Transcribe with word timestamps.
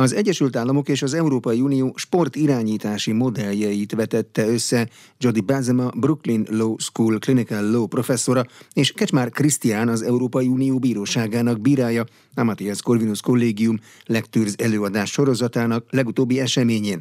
Az 0.00 0.12
Egyesült 0.14 0.56
Államok 0.56 0.88
és 0.88 1.02
az 1.02 1.14
Európai 1.14 1.60
Unió 1.60 1.92
sportirányítási 1.96 3.12
modelljeit 3.12 3.94
vetette 3.94 4.48
össze 4.48 4.88
Jody 5.18 5.40
Bazema, 5.40 5.90
Brooklyn 5.96 6.46
Law 6.50 6.78
School 6.78 7.18
Clinical 7.18 7.70
Law 7.70 7.86
professzora, 7.86 8.44
és 8.72 8.92
Kecsmár 8.92 9.30
Krisztián 9.30 9.88
az 9.88 10.02
Európai 10.02 10.46
Unió 10.46 10.78
bíróságának 10.78 11.60
bírája, 11.60 12.04
a 12.34 12.42
Matthias 12.42 12.82
Corvinus 12.82 13.20
Kollégium 13.20 13.78
Lectures 14.06 14.52
előadás 14.56 15.10
sorozatának 15.10 15.84
legutóbbi 15.90 16.40
eseményén. 16.40 17.00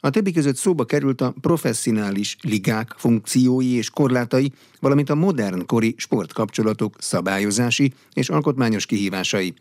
A 0.00 0.10
többi 0.10 0.32
között 0.32 0.56
szóba 0.56 0.84
került 0.84 1.20
a 1.20 1.34
professzionális 1.40 2.36
ligák 2.40 2.94
funkciói 2.96 3.72
és 3.72 3.90
korlátai, 3.90 4.52
valamint 4.80 5.10
a 5.10 5.14
modern 5.14 5.66
kori 5.66 5.94
sportkapcsolatok 5.96 6.96
szabályozási 6.98 7.92
és 8.14 8.28
alkotmányos 8.28 8.86
kihívásai. 8.86 9.54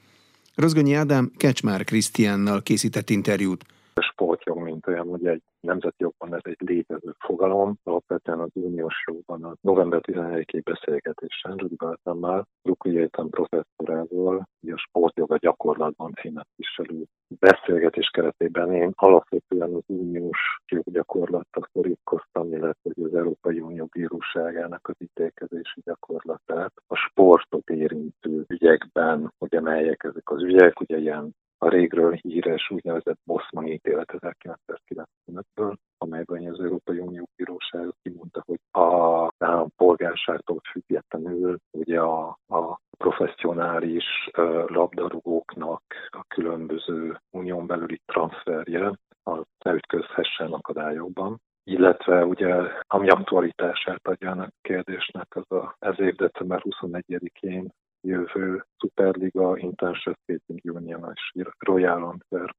Rozgonyi 0.55 0.93
Ádám 0.93 1.31
Kecsmár 1.37 1.83
Krisztiánnal 1.83 2.61
készített 2.63 3.09
interjút. 3.09 3.65
A 3.93 4.01
sportjog, 4.01 4.57
mint 4.57 4.87
olyan, 4.87 5.07
hogy 5.07 5.25
egy 5.25 5.41
nemzeti 5.59 5.95
jogban 5.97 6.33
ez 6.35 6.41
egy 6.43 6.57
létező 6.59 7.15
fogalom, 7.19 7.77
alapvetően 7.83 8.39
az 8.39 8.49
uniós 8.53 9.03
jogban 9.05 9.43
a 9.43 9.55
november 9.61 9.99
11-i 10.03 10.61
beszélgetésen 10.63 11.55
Rudy 11.57 11.75
Baltemmel, 11.75 12.47
Brooklyn 12.61 12.97
Egyetem 12.97 13.29
professzorával, 13.29 14.47
a 14.61 14.77
sportjog 14.77 15.31
a 15.31 15.37
gyakorlatban 15.37 16.13
címet 16.13 16.47
viselő 16.55 17.03
beszélgetés 17.39 18.09
keretében 18.09 18.73
én 18.73 18.91
alapvetően 18.95 19.73
az 19.73 19.83
uniós 19.85 20.57
joggyakorlattal 20.67 21.69
szorítkoztam, 21.73 22.53
illetve 22.53 22.91
az 23.03 23.15
Európai 23.15 23.59
Unió 23.59 23.85
bíróságának 23.91 24.87
az 24.87 24.95
ítélkezési 24.97 25.81
gyakorlatát 25.83 26.73
a 26.87 26.95
sportot 26.95 27.69
érintő 27.69 28.45
ügyekben, 28.47 29.33
ugye 29.37 29.61
melyek 29.61 30.03
ezek 30.03 30.29
az 30.29 30.43
ügyek, 30.43 30.79
ugye 30.79 30.97
ilyen 30.97 31.35
a 31.63 31.69
régről 31.69 32.11
híres 32.13 32.69
úgynevezett 32.69 33.19
Boszman 33.23 33.67
ítélet 33.67 34.13
1995-ből, 34.17 35.75
amelyben 35.97 36.45
az 36.45 36.59
Európai 36.59 36.99
Unió 36.99 37.29
Bíróság 37.35 37.89
kimondta, 38.01 38.43
hogy 38.45 38.59
a 38.71 39.67
polgárságtól 39.75 40.61
függetlenül 40.71 41.57
ugye 41.71 41.99
a, 41.99 42.37
a 42.47 42.79
professzionális 42.97 44.29
labdarúgóknak 44.65 45.83
a 46.09 46.23
különböző 46.27 47.19
unión 47.29 47.67
belüli 47.67 48.01
transferje 48.05 48.99
az 49.23 49.43
ne 49.63 49.71
ütközhessen 49.73 50.51
akadályokban 50.51 51.41
illetve 51.63 52.25
ugye 52.25 52.55
ami 52.87 53.09
aktualitását 53.09 54.07
adja 54.07 54.31
a 54.31 54.49
kérdésnek, 54.61 55.35
az 55.35 55.51
a 55.51 55.75
ez 55.79 55.99
év 55.99 56.15
december 56.15 56.61
21-én 56.63 57.71
jövő 58.01 58.65
Superliga 58.77 59.57
International 59.57 60.19
Skating 60.21 60.75
Union 60.75 61.11
és 61.13 61.45
Royal 61.59 62.03
Antwerp 62.03 62.55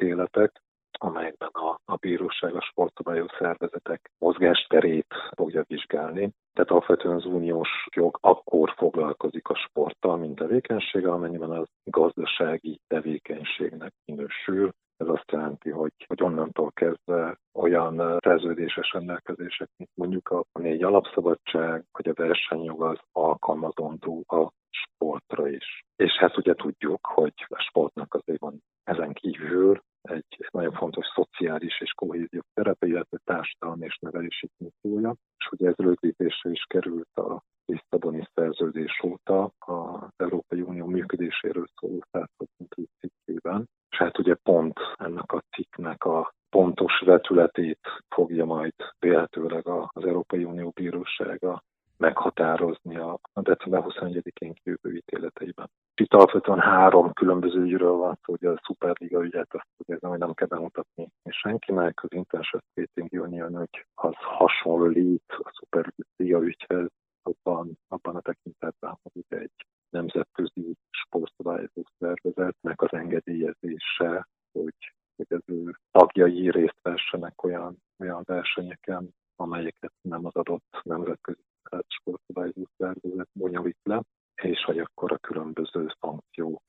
ítéletek, 0.00 0.62
amelyekben 1.02 1.48
a, 1.52 1.80
a 1.84 1.96
bíróság 1.96 2.54
a 2.54 2.60
sportszabályó 2.60 3.26
szervezetek 3.38 4.10
mozgásterét 4.18 5.14
fogja 5.36 5.64
vizsgálni. 5.66 6.32
Tehát 6.52 6.70
alapvetően 6.70 7.14
az 7.14 7.24
uniós 7.24 7.68
jog 7.96 8.18
akkor 8.20 8.74
foglalkozik 8.76 9.48
a 9.48 9.54
sporttal, 9.54 10.16
mint 10.16 10.38
tevékenységgel, 10.38 11.12
amennyiben 11.12 11.50
az 11.50 11.66
gazdasági 11.84 12.80
tevékenységnek 12.86 13.92
minősül. 14.04 14.70
Ez 14.96 15.08
azt 15.08 15.30
jelenti, 15.32 15.70
hogy, 15.70 15.92
hogy 16.06 16.22
onnantól 16.22 16.70
kezdve 16.72 17.38
olyan 17.54 18.18
szerződéses 18.18 18.92
rendelkezések, 18.92 19.68
mint 19.76 19.90
mondjuk 19.94 20.28
a 20.28 20.44
négy 20.58 20.82
alapszabadság, 20.82 21.84
hogy 21.92 22.08
a 22.08 22.14
versenyjog 22.14 22.82
az 22.82 22.98
alkalmazandó 23.12 24.24
a 24.26 24.50
sportra 24.70 25.48
is. 25.48 25.84
És 25.96 26.12
hát 26.12 26.36
ugye 26.36 26.54
tudjuk, 26.54 27.06
hogy 27.06 27.34
a 27.48 27.58
sportnak 27.68 28.14
azért 28.14 28.40
van 28.40 28.62
ezen 28.84 29.12
kívül 29.12 29.82
egy 30.02 30.48
nagyon 30.50 30.72
fontos 30.72 31.06
szociális 31.14 31.80
és 31.80 31.92
kohéziós 31.92 32.44
szerepe, 32.54 32.86
illetve 32.86 33.18
társadalmi 33.24 33.84
és 33.84 33.98
nevelési 33.98 34.50
funkciója. 34.56 35.14
És 35.38 35.48
ugye 35.50 35.68
ez 35.68 35.76
rögzítésre 35.76 36.50
is 36.50 36.64
került 36.68 37.16
a 37.16 37.42
Lisszaboni 37.64 38.28
szerződés 38.34 39.02
óta 39.04 39.52
az 39.58 40.10
Európai 40.16 40.60
Unió 40.60 40.86
működéséről 40.86 41.66
szóló 41.80 42.04
162 42.10 42.88
cikkében. 43.00 43.68
És 43.90 43.98
hát 43.98 44.18
ugye 44.18 44.34
pont 44.34 44.78
ennek 44.96 45.32
a 45.32 45.42
cikknek 45.50 46.04
a 46.04 46.32
pontos 46.50 47.00
vetületét 47.04 47.88
fogja 48.08 48.44
majd 48.44 48.74
véletőleg 48.98 49.66
az 49.66 50.04
Európai 50.04 50.44
Unió 50.44 50.70
Bírósága 50.74 51.62
meghatározni 51.96 52.96
a, 52.96 53.18
a 53.32 53.40
december 53.40 53.82
21-én 53.86 54.54
kijövő 54.54 54.96
ítéleteiben. 54.96 55.70
Itt 55.94 56.14
alapvetően 56.14 56.58
három 56.58 57.12
különböző 57.12 57.60
ügyről 57.60 57.96
van 57.96 58.18
szó, 58.22 58.36
hogy 58.38 58.48
a 58.48 58.60
Superliga 58.64 59.24
ügyet, 59.24 59.54
azt 59.54 59.66
ugye 59.76 59.96
nem, 60.00 60.16
nem 60.16 60.34
kell 60.34 60.46
bemutatni 60.46 61.08
senkinek, 61.24 62.02
az 62.02 62.12
International 62.12 62.62
Skating 62.70 63.22
Union 63.22 63.56
hogy 63.56 63.86
az 63.94 64.14
hasonlít 64.14 65.24
a 65.28 65.52
Superliga 65.58 66.42
ügyhez, 66.42 66.88
abban, 67.22 67.78
abban 67.88 68.16
a 68.16 68.20
tekintetben, 68.20 68.98
hogy 69.02 69.12
ugye 69.14 69.38
egy 69.38 69.66
nemzetközi 69.90 70.76
sportszabályozó 70.90 71.82
szervezetnek 71.98 72.82
az 72.82 72.92
engedélyezése, 72.92 74.28
hogy, 74.52 74.94
hogy 75.16 75.26
az 75.28 75.42
ő 75.46 75.76
tagjai 75.90 76.50
részt 76.50 76.80
vessenek 76.82 77.42
olyan, 77.42 77.82
olyan 77.98 78.22
versenyeken, 78.24 79.14
amelyeket 79.36 79.92
nem 80.00 80.26
az 80.26 80.34
adott 80.34 80.80
nemzetközi 80.82 81.42
sportszabályozó 81.86 82.66
szervezet 82.76 83.28
bonyolít 83.32 83.78
le, 83.82 84.02
és 84.42 84.64
hogy 84.64 84.78
akkor 84.78 85.12
a 85.12 85.18
különböző 85.18 85.86
szankciók, 86.00 86.62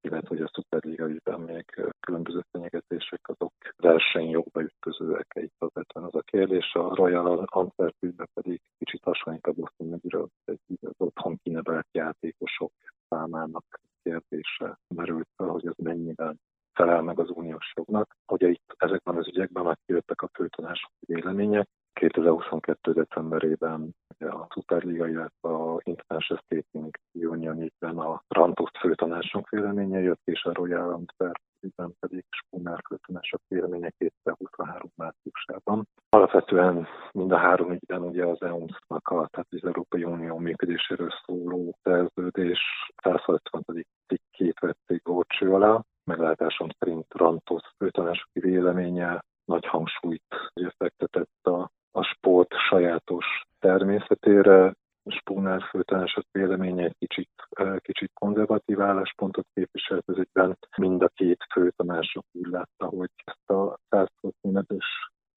illetve 0.00 0.28
hogy 0.28 0.42
a 0.42 0.50
Superliga 0.54 1.08
ügyben 1.08 1.40
még 1.40 1.64
különböző 2.00 2.44
fenyegetések 2.50 3.28
azok 3.28 3.52
versenyjogba 3.76 4.62
ütközőek 4.62 5.26
egy 5.34 5.50
vezetően 5.58 6.06
az 6.06 6.14
a 6.14 6.22
kérdés. 6.38 6.74
A 6.74 6.94
Royal 6.94 7.44
Antwerp 7.46 7.94
ügyben 8.00 8.28
pedig 8.34 8.60
kicsit 8.78 9.02
hasonlít 9.02 9.46
a 9.46 9.52
Boston 9.52 10.00
ügyről, 10.02 10.28
egy 10.44 10.60
az 10.80 10.94
otthon 10.96 11.38
kinevelt 11.42 11.86
játékosok 11.92 12.72
számának 13.08 13.64
kérdése 14.02 14.78
merült 14.94 15.28
fel, 15.36 15.46
hogy 15.46 15.66
az 15.66 15.74
mennyiben 15.76 16.40
felel 16.72 17.02
meg 17.02 17.18
az 17.18 17.30
uniós 17.30 17.72
jognak. 17.76 18.16
Hogy 18.26 18.42
itt 18.42 18.74
ezekben 18.76 19.16
az 19.16 19.28
ügyekben 19.28 19.64
megjöttek 19.64 20.22
a 20.22 20.30
főtanások 20.32 20.90
vélemények, 21.00 21.68
2022. 21.98 22.92
decemberében 22.92 23.94
a 24.18 24.46
Superliga, 24.50 25.08
illetve 25.08 25.48
a 25.48 25.80
International 25.82 26.42
Skating 26.44 26.96
Union 27.12 27.62
ügyben 27.62 27.98
a 27.98 28.22
Rantost 28.28 28.78
főtanácsunk 28.78 29.48
véleménye 29.48 30.00
jött, 30.00 30.20
és 30.24 30.44
a 30.44 30.52
Royal 30.52 30.92
Antwerp 30.92 31.40
ügyben 31.60 31.94
pedig 32.00 32.24
Spummer 32.30 32.80
főtanácsok 32.88 33.40
véleménye 33.48 33.90
2023 33.98 34.90
márciusában. 34.96 35.88
Alapvetően 36.08 36.86
mind 37.12 37.32
a 37.32 37.36
három 37.36 37.72
ügyben 37.72 38.02
ugye 38.02 38.24
az 38.26 38.42
EUMS-nak, 38.42 39.08
a, 39.08 39.28
tehát 39.30 39.48
az 39.50 39.64
Európai 39.64 40.04
Unió 40.04 40.38
működéséről 40.38 41.10
szóló 41.24 41.78
szerződés 41.82 42.60
160. 43.02 43.62
cikkét 44.06 44.58
vették 44.58 45.02
górcső 45.02 45.52
alá, 45.52 45.80
meglátásom 46.04 46.68
szerint 46.78 47.06
Rantos 47.08 47.62
főtanácsok 47.76 48.28
véleménye 48.32 49.24
nagy 49.44 49.66
hangsúlyt 49.66 50.52
fektetett 50.76 51.46
a 51.46 51.70
a 51.98 52.02
sport 52.02 52.54
sajátos 52.68 53.26
természetére. 53.58 54.74
Spónár 55.10 55.62
főtanácsok 55.62 56.24
véleménye 56.30 56.84
egy 56.84 56.96
kicsit, 56.98 57.30
kicsit 57.78 58.10
konzervatív 58.28 58.80
álláspontot 58.80 59.46
képviselt 59.54 60.04
ez 60.06 60.16
egyben. 60.18 60.58
Mind 60.76 61.02
a 61.02 61.08
két 61.08 61.46
főtanácsok 61.52 62.24
úgy 62.32 62.46
látta, 62.46 62.86
hogy 62.86 63.10
ezt 63.24 63.50
a 63.50 63.78
125-ös 63.90 64.86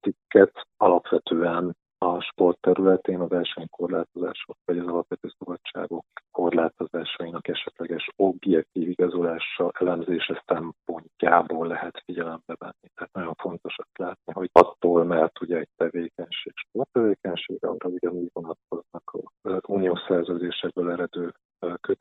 cikket 0.02 0.68
alapvetően 0.78 1.75
a 1.97 2.22
sport 2.22 2.57
területén 2.62 3.19
a 3.19 3.28
versenykorlátozások 3.28 4.57
vagy 4.66 4.78
az 4.78 4.88
alapvető 4.88 5.28
szabadságok 5.38 6.06
korlátozásainak 6.31 7.47
esetleges 7.47 8.09
objektív 8.16 8.90
igazolása, 8.90 9.72
elemzése 9.79 10.44
szempontjából 10.47 11.68
lehet 11.68 12.02
figyelembe 12.06 12.56
venni. 12.58 12.88
Tehát 12.96 13.14
nagyon 13.14 13.34
fontos 13.34 13.76
azt 13.78 13.97
látni, 13.97 14.34
hogy 14.34 14.49
attól, 14.52 15.03
mert 15.03 15.41
ugye 15.41 15.58
egy 15.58 15.70
tevékenység 15.76 16.53
sporttevékenység, 16.55 17.66
arra 17.66 17.90
ugyanúgy 17.90 18.29
vonatkoznak 18.34 19.11
az 19.41 19.61
uniós 19.67 19.99
szerződésekből 20.08 20.91
eredő 20.91 21.34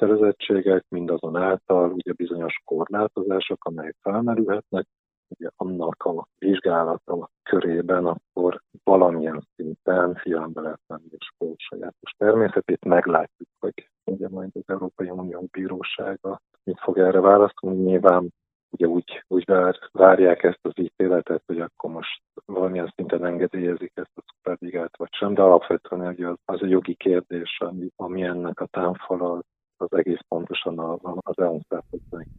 kötelezettségek, 0.01 0.85
mindazonáltal 0.89 1.91
ugye 1.91 2.13
bizonyos 2.13 2.61
korlátozások, 2.65 3.65
amelyek 3.65 3.97
felmerülhetnek, 4.01 4.87
ugye 5.29 5.49
annak 5.57 6.05
a 6.05 6.27
vizsgálata 6.39 7.31
körében, 7.43 8.07
akkor 8.07 8.63
valamilyen 8.85 9.47
szinten 9.57 10.15
figyelembe 10.15 10.61
lehet 10.61 10.81
venni 10.87 11.09
a 11.39 11.55
sajátos 11.57 12.13
természetét. 12.17 12.85
Meglátjuk, 12.85 13.49
hogy 13.59 13.89
ugye 14.05 14.29
majd 14.29 14.51
az 14.53 14.63
Európai 14.67 15.11
Unió 15.11 15.49
Bírósága 15.51 16.41
mit 16.65 16.81
fog 16.81 16.99
erre 16.99 17.21
választani. 17.21 17.77
Nyilván 17.77 18.33
ugye 18.71 18.87
úgy, 18.87 19.25
úgy 19.29 19.45
vár, 19.45 19.79
várják 19.93 20.43
ezt 20.43 20.61
az 20.63 20.73
ítéletet, 20.75 21.43
hogy 21.47 21.61
akkor 21.61 21.91
most 21.91 22.23
valamilyen 22.45 22.93
szinten 22.97 23.25
engedélyezik 23.25 23.93
ezt 23.95 24.13
a 24.15 24.23
szuperligát, 24.27 24.97
vagy 24.97 25.13
sem, 25.13 25.35
de 25.35 25.43
alapvetően 25.43 26.07
ugye 26.07 26.27
az, 26.27 26.37
az 26.45 26.63
a 26.63 26.67
jogi 26.67 26.95
kérdés, 26.95 27.61
ami, 27.61 27.89
ami 27.97 28.23
ennek 28.23 28.61
a 28.61 28.67
támfala, 28.67 29.43
az 29.81 29.99
egész 29.99 30.21
pontosan 30.29 30.79
az 31.21 31.39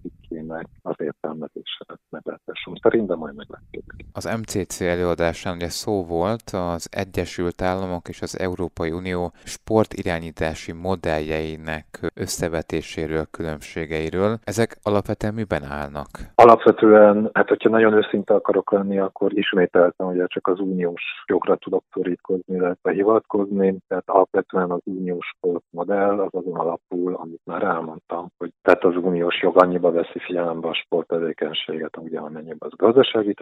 cikkének 0.01 0.67
az 0.81 0.95
értelmezése 0.97 1.85
meglehetős 2.09 2.67
szerint, 2.81 3.07
de 3.07 3.15
majd 3.15 3.35
meglátjuk. 3.35 3.95
Az 4.13 4.25
MCC 4.40 4.81
előadásán 4.81 5.56
ugye 5.56 5.69
szó 5.69 6.06
volt 6.06 6.50
az 6.52 6.90
Egyesült 6.92 7.62
Államok 7.62 8.08
és 8.08 8.22
az 8.22 8.40
Európai 8.40 8.92
Unió 8.92 9.31
sportirányítási 9.44 10.72
modelljeinek 10.72 11.86
összevetéséről, 12.16 13.25
különbségeiről. 13.31 14.38
Ezek 14.44 14.78
alapvetően 14.84 15.34
miben 15.34 15.63
állnak? 15.63 16.10
Alapvetően, 16.36 17.30
hát 17.34 17.48
hogyha 17.48 17.69
nagyon 17.69 17.94
őszinte 17.94 18.34
akarok 18.34 18.72
lenni, 18.72 19.00
akkor 19.00 19.38
ismételtem, 19.38 20.08
hogy 20.08 20.24
csak 20.28 20.48
az 20.48 20.60
uniós 20.60 21.04
jogra 21.25 21.56
tudok 21.56 21.84
szorítkozni, 21.94 22.56
illetve 22.56 22.92
hivatkozni, 22.92 23.78
tehát 23.88 24.04
alapvetően 24.06 24.72
az 24.72 24.81
uniós 24.84 25.25
sportmodell 25.38 26.19
az 26.19 26.30
azon 26.31 26.60
alapul, 26.60 27.13
amit 27.13 27.42
már 27.46 27.63
elmondtam, 27.63 28.28
hogy 28.38 28.52
tehát 28.62 28.84
az 28.84 28.96
uniós 28.96 29.42
jog 29.42 29.62
annyiba 29.62 29.92
veszi 29.92 30.19
figyelembe 30.19 30.68
a 30.68 30.74
sporttevékenységet, 30.74 31.98
ugye 31.98 32.19
amennyiben 32.19 32.58
az 32.60 32.75
gazdasági 32.75 33.34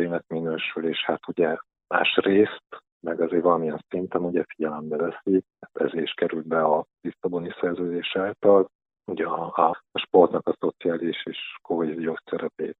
tevékenységnek 0.00 0.24
minősül, 0.28 0.88
és 0.88 1.04
hát 1.04 1.28
ugye 1.28 1.56
más 1.88 2.16
részt, 2.16 2.64
meg 3.00 3.20
azért 3.20 3.42
valamilyen 3.42 3.84
szinten 3.88 4.24
ugye 4.24 4.44
figyelembe 4.48 4.96
veszi, 4.96 5.44
ez 5.72 5.94
is 5.94 6.12
került 6.12 6.46
be 6.46 6.62
a 6.62 6.86
Lisszaboni 7.00 7.50
szerződés 7.60 8.16
által, 8.16 8.70
ugye 9.04 9.26
a, 9.26 9.74
a 9.92 9.98
sportnak 9.98 10.48
a 10.48 10.56
szociális 10.60 11.26
és 11.26 11.38
kohéziós 11.62 12.18
szerepét, 12.24 12.76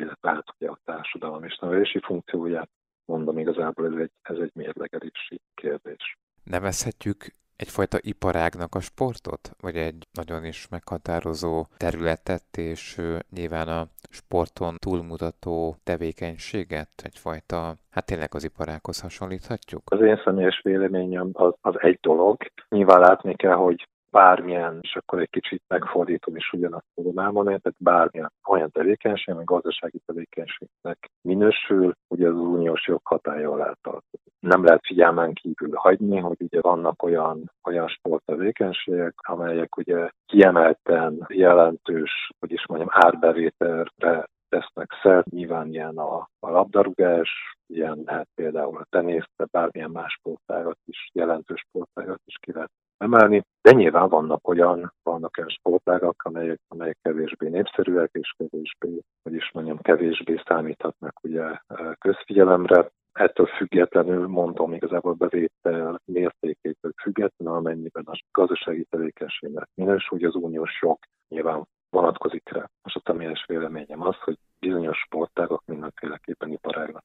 illetve 0.00 0.30
hát 0.30 0.44
ugye 0.58 0.70
a 0.70 0.78
társadalom 0.84 1.44
és 1.44 1.58
nevelési 1.58 2.00
funkcióját, 2.00 2.70
mondom 3.04 3.38
igazából 3.38 3.86
ez 3.86 4.00
egy, 4.00 4.10
ez 4.22 4.36
egy 4.36 4.50
mérlegelési 4.54 5.40
kérdés. 5.54 6.16
Nevezhetjük 6.44 7.26
egyfajta 7.62 7.98
iparágnak 8.00 8.74
a 8.74 8.80
sportot, 8.80 9.50
vagy 9.60 9.76
egy 9.76 10.06
nagyon 10.12 10.44
is 10.44 10.68
meghatározó 10.70 11.66
területet, 11.76 12.56
és 12.56 13.00
nyilván 13.30 13.68
a 13.68 13.86
sporton 14.10 14.74
túlmutató 14.78 15.76
tevékenységet, 15.84 16.90
egyfajta, 17.02 17.74
hát 17.90 18.06
tényleg 18.06 18.30
az 18.34 18.44
iparághoz 18.44 19.00
hasonlíthatjuk? 19.00 19.82
Az 19.84 20.00
én 20.00 20.20
személyes 20.24 20.60
véleményem 20.62 21.30
az, 21.32 21.52
az 21.60 21.74
egy 21.78 21.98
dolog. 22.00 22.36
Nyilván 22.68 23.00
látni 23.00 23.34
kell, 23.36 23.54
hogy 23.54 23.88
bármilyen, 24.12 24.78
és 24.80 24.96
akkor 24.96 25.20
egy 25.20 25.30
kicsit 25.30 25.62
megfordítom 25.68 26.36
is 26.36 26.52
ugyanazt 26.52 26.86
tudom 26.94 27.18
elmondani, 27.18 27.58
tehát 27.58 27.78
bármilyen 27.78 28.32
olyan 28.48 28.70
tevékenység, 28.70 29.34
ami 29.34 29.44
gazdasági 29.44 30.00
tevékenységnek 30.06 31.10
minősül, 31.22 31.92
ugye 32.08 32.28
az 32.28 32.34
uniós 32.34 32.86
jog 32.86 33.00
hatája 33.04 33.50
alá 33.52 33.74
tartozik. 33.80 34.32
Nem 34.40 34.64
lehet 34.64 34.86
figyelmen 34.86 35.32
kívül 35.32 35.74
hagyni, 35.74 36.18
hogy 36.18 36.36
ugye 36.38 36.60
vannak 36.60 37.02
olyan, 37.02 37.50
olyan 37.64 37.88
sporttevékenységek, 37.88 39.14
amelyek 39.16 39.76
ugye 39.76 40.08
kiemelten 40.26 41.26
jelentős, 41.28 42.30
hogy 42.38 42.52
is 42.52 42.66
mondjam, 42.66 42.90
árbevételre 42.92 44.26
tesznek 44.48 44.90
szert, 45.02 45.26
nyilván 45.26 45.68
ilyen 45.68 45.96
a, 45.96 46.28
a 46.40 46.50
labdarúgás, 46.50 47.30
ilyen 47.66 48.02
lehet 48.04 48.28
például 48.34 48.76
a 48.76 48.86
tenisz, 48.90 49.28
de 49.36 49.44
bármilyen 49.50 49.90
más 49.90 50.12
sportágat 50.12 50.78
is, 50.84 51.10
jelentős 51.12 51.60
sportágat 51.68 52.20
is 52.24 52.36
ki 52.40 52.52
lehet 52.52 52.70
emelni, 53.02 53.42
de 53.62 53.72
nyilván 53.72 54.08
vannak 54.08 54.48
olyan, 54.48 54.92
vannak 55.02 55.36
olyan 55.38 55.50
sportágak, 55.50 56.22
amelyek, 56.24 56.60
amelyek 56.68 56.98
kevésbé 57.02 57.48
népszerűek, 57.48 58.10
és 58.12 58.34
kevésbé, 58.36 59.02
hogy 59.22 59.34
is 59.34 59.50
mondjam, 59.52 59.78
kevésbé 59.78 60.40
számíthatnak 60.46 61.14
ugye 61.22 61.58
közfigyelemre. 61.98 62.90
Ettől 63.12 63.46
függetlenül 63.46 64.26
mondom 64.26 64.72
igazából 64.72 65.12
bevétel 65.12 66.00
mértékétől 66.04 66.92
függetlenül, 67.02 67.54
amennyiben 67.54 68.04
a 68.06 68.18
gazdasági 68.30 68.86
tevékenységnek 68.90 69.68
minősül, 69.74 70.18
hogy 70.18 70.24
az 70.24 70.34
uniós 70.34 70.78
jog 70.82 70.98
nyilván 71.28 71.66
vonatkozik 71.90 72.48
rá. 72.52 72.68
Most 72.82 72.96
a 72.96 73.02
személyes 73.04 73.44
véleményem 73.46 74.00
az, 74.00 74.16
hogy 74.16 74.38
bizonyos 74.58 74.98
sportágak 74.98 75.62
mindenféleképpen 75.66 76.52
iparágnak. 76.52 77.04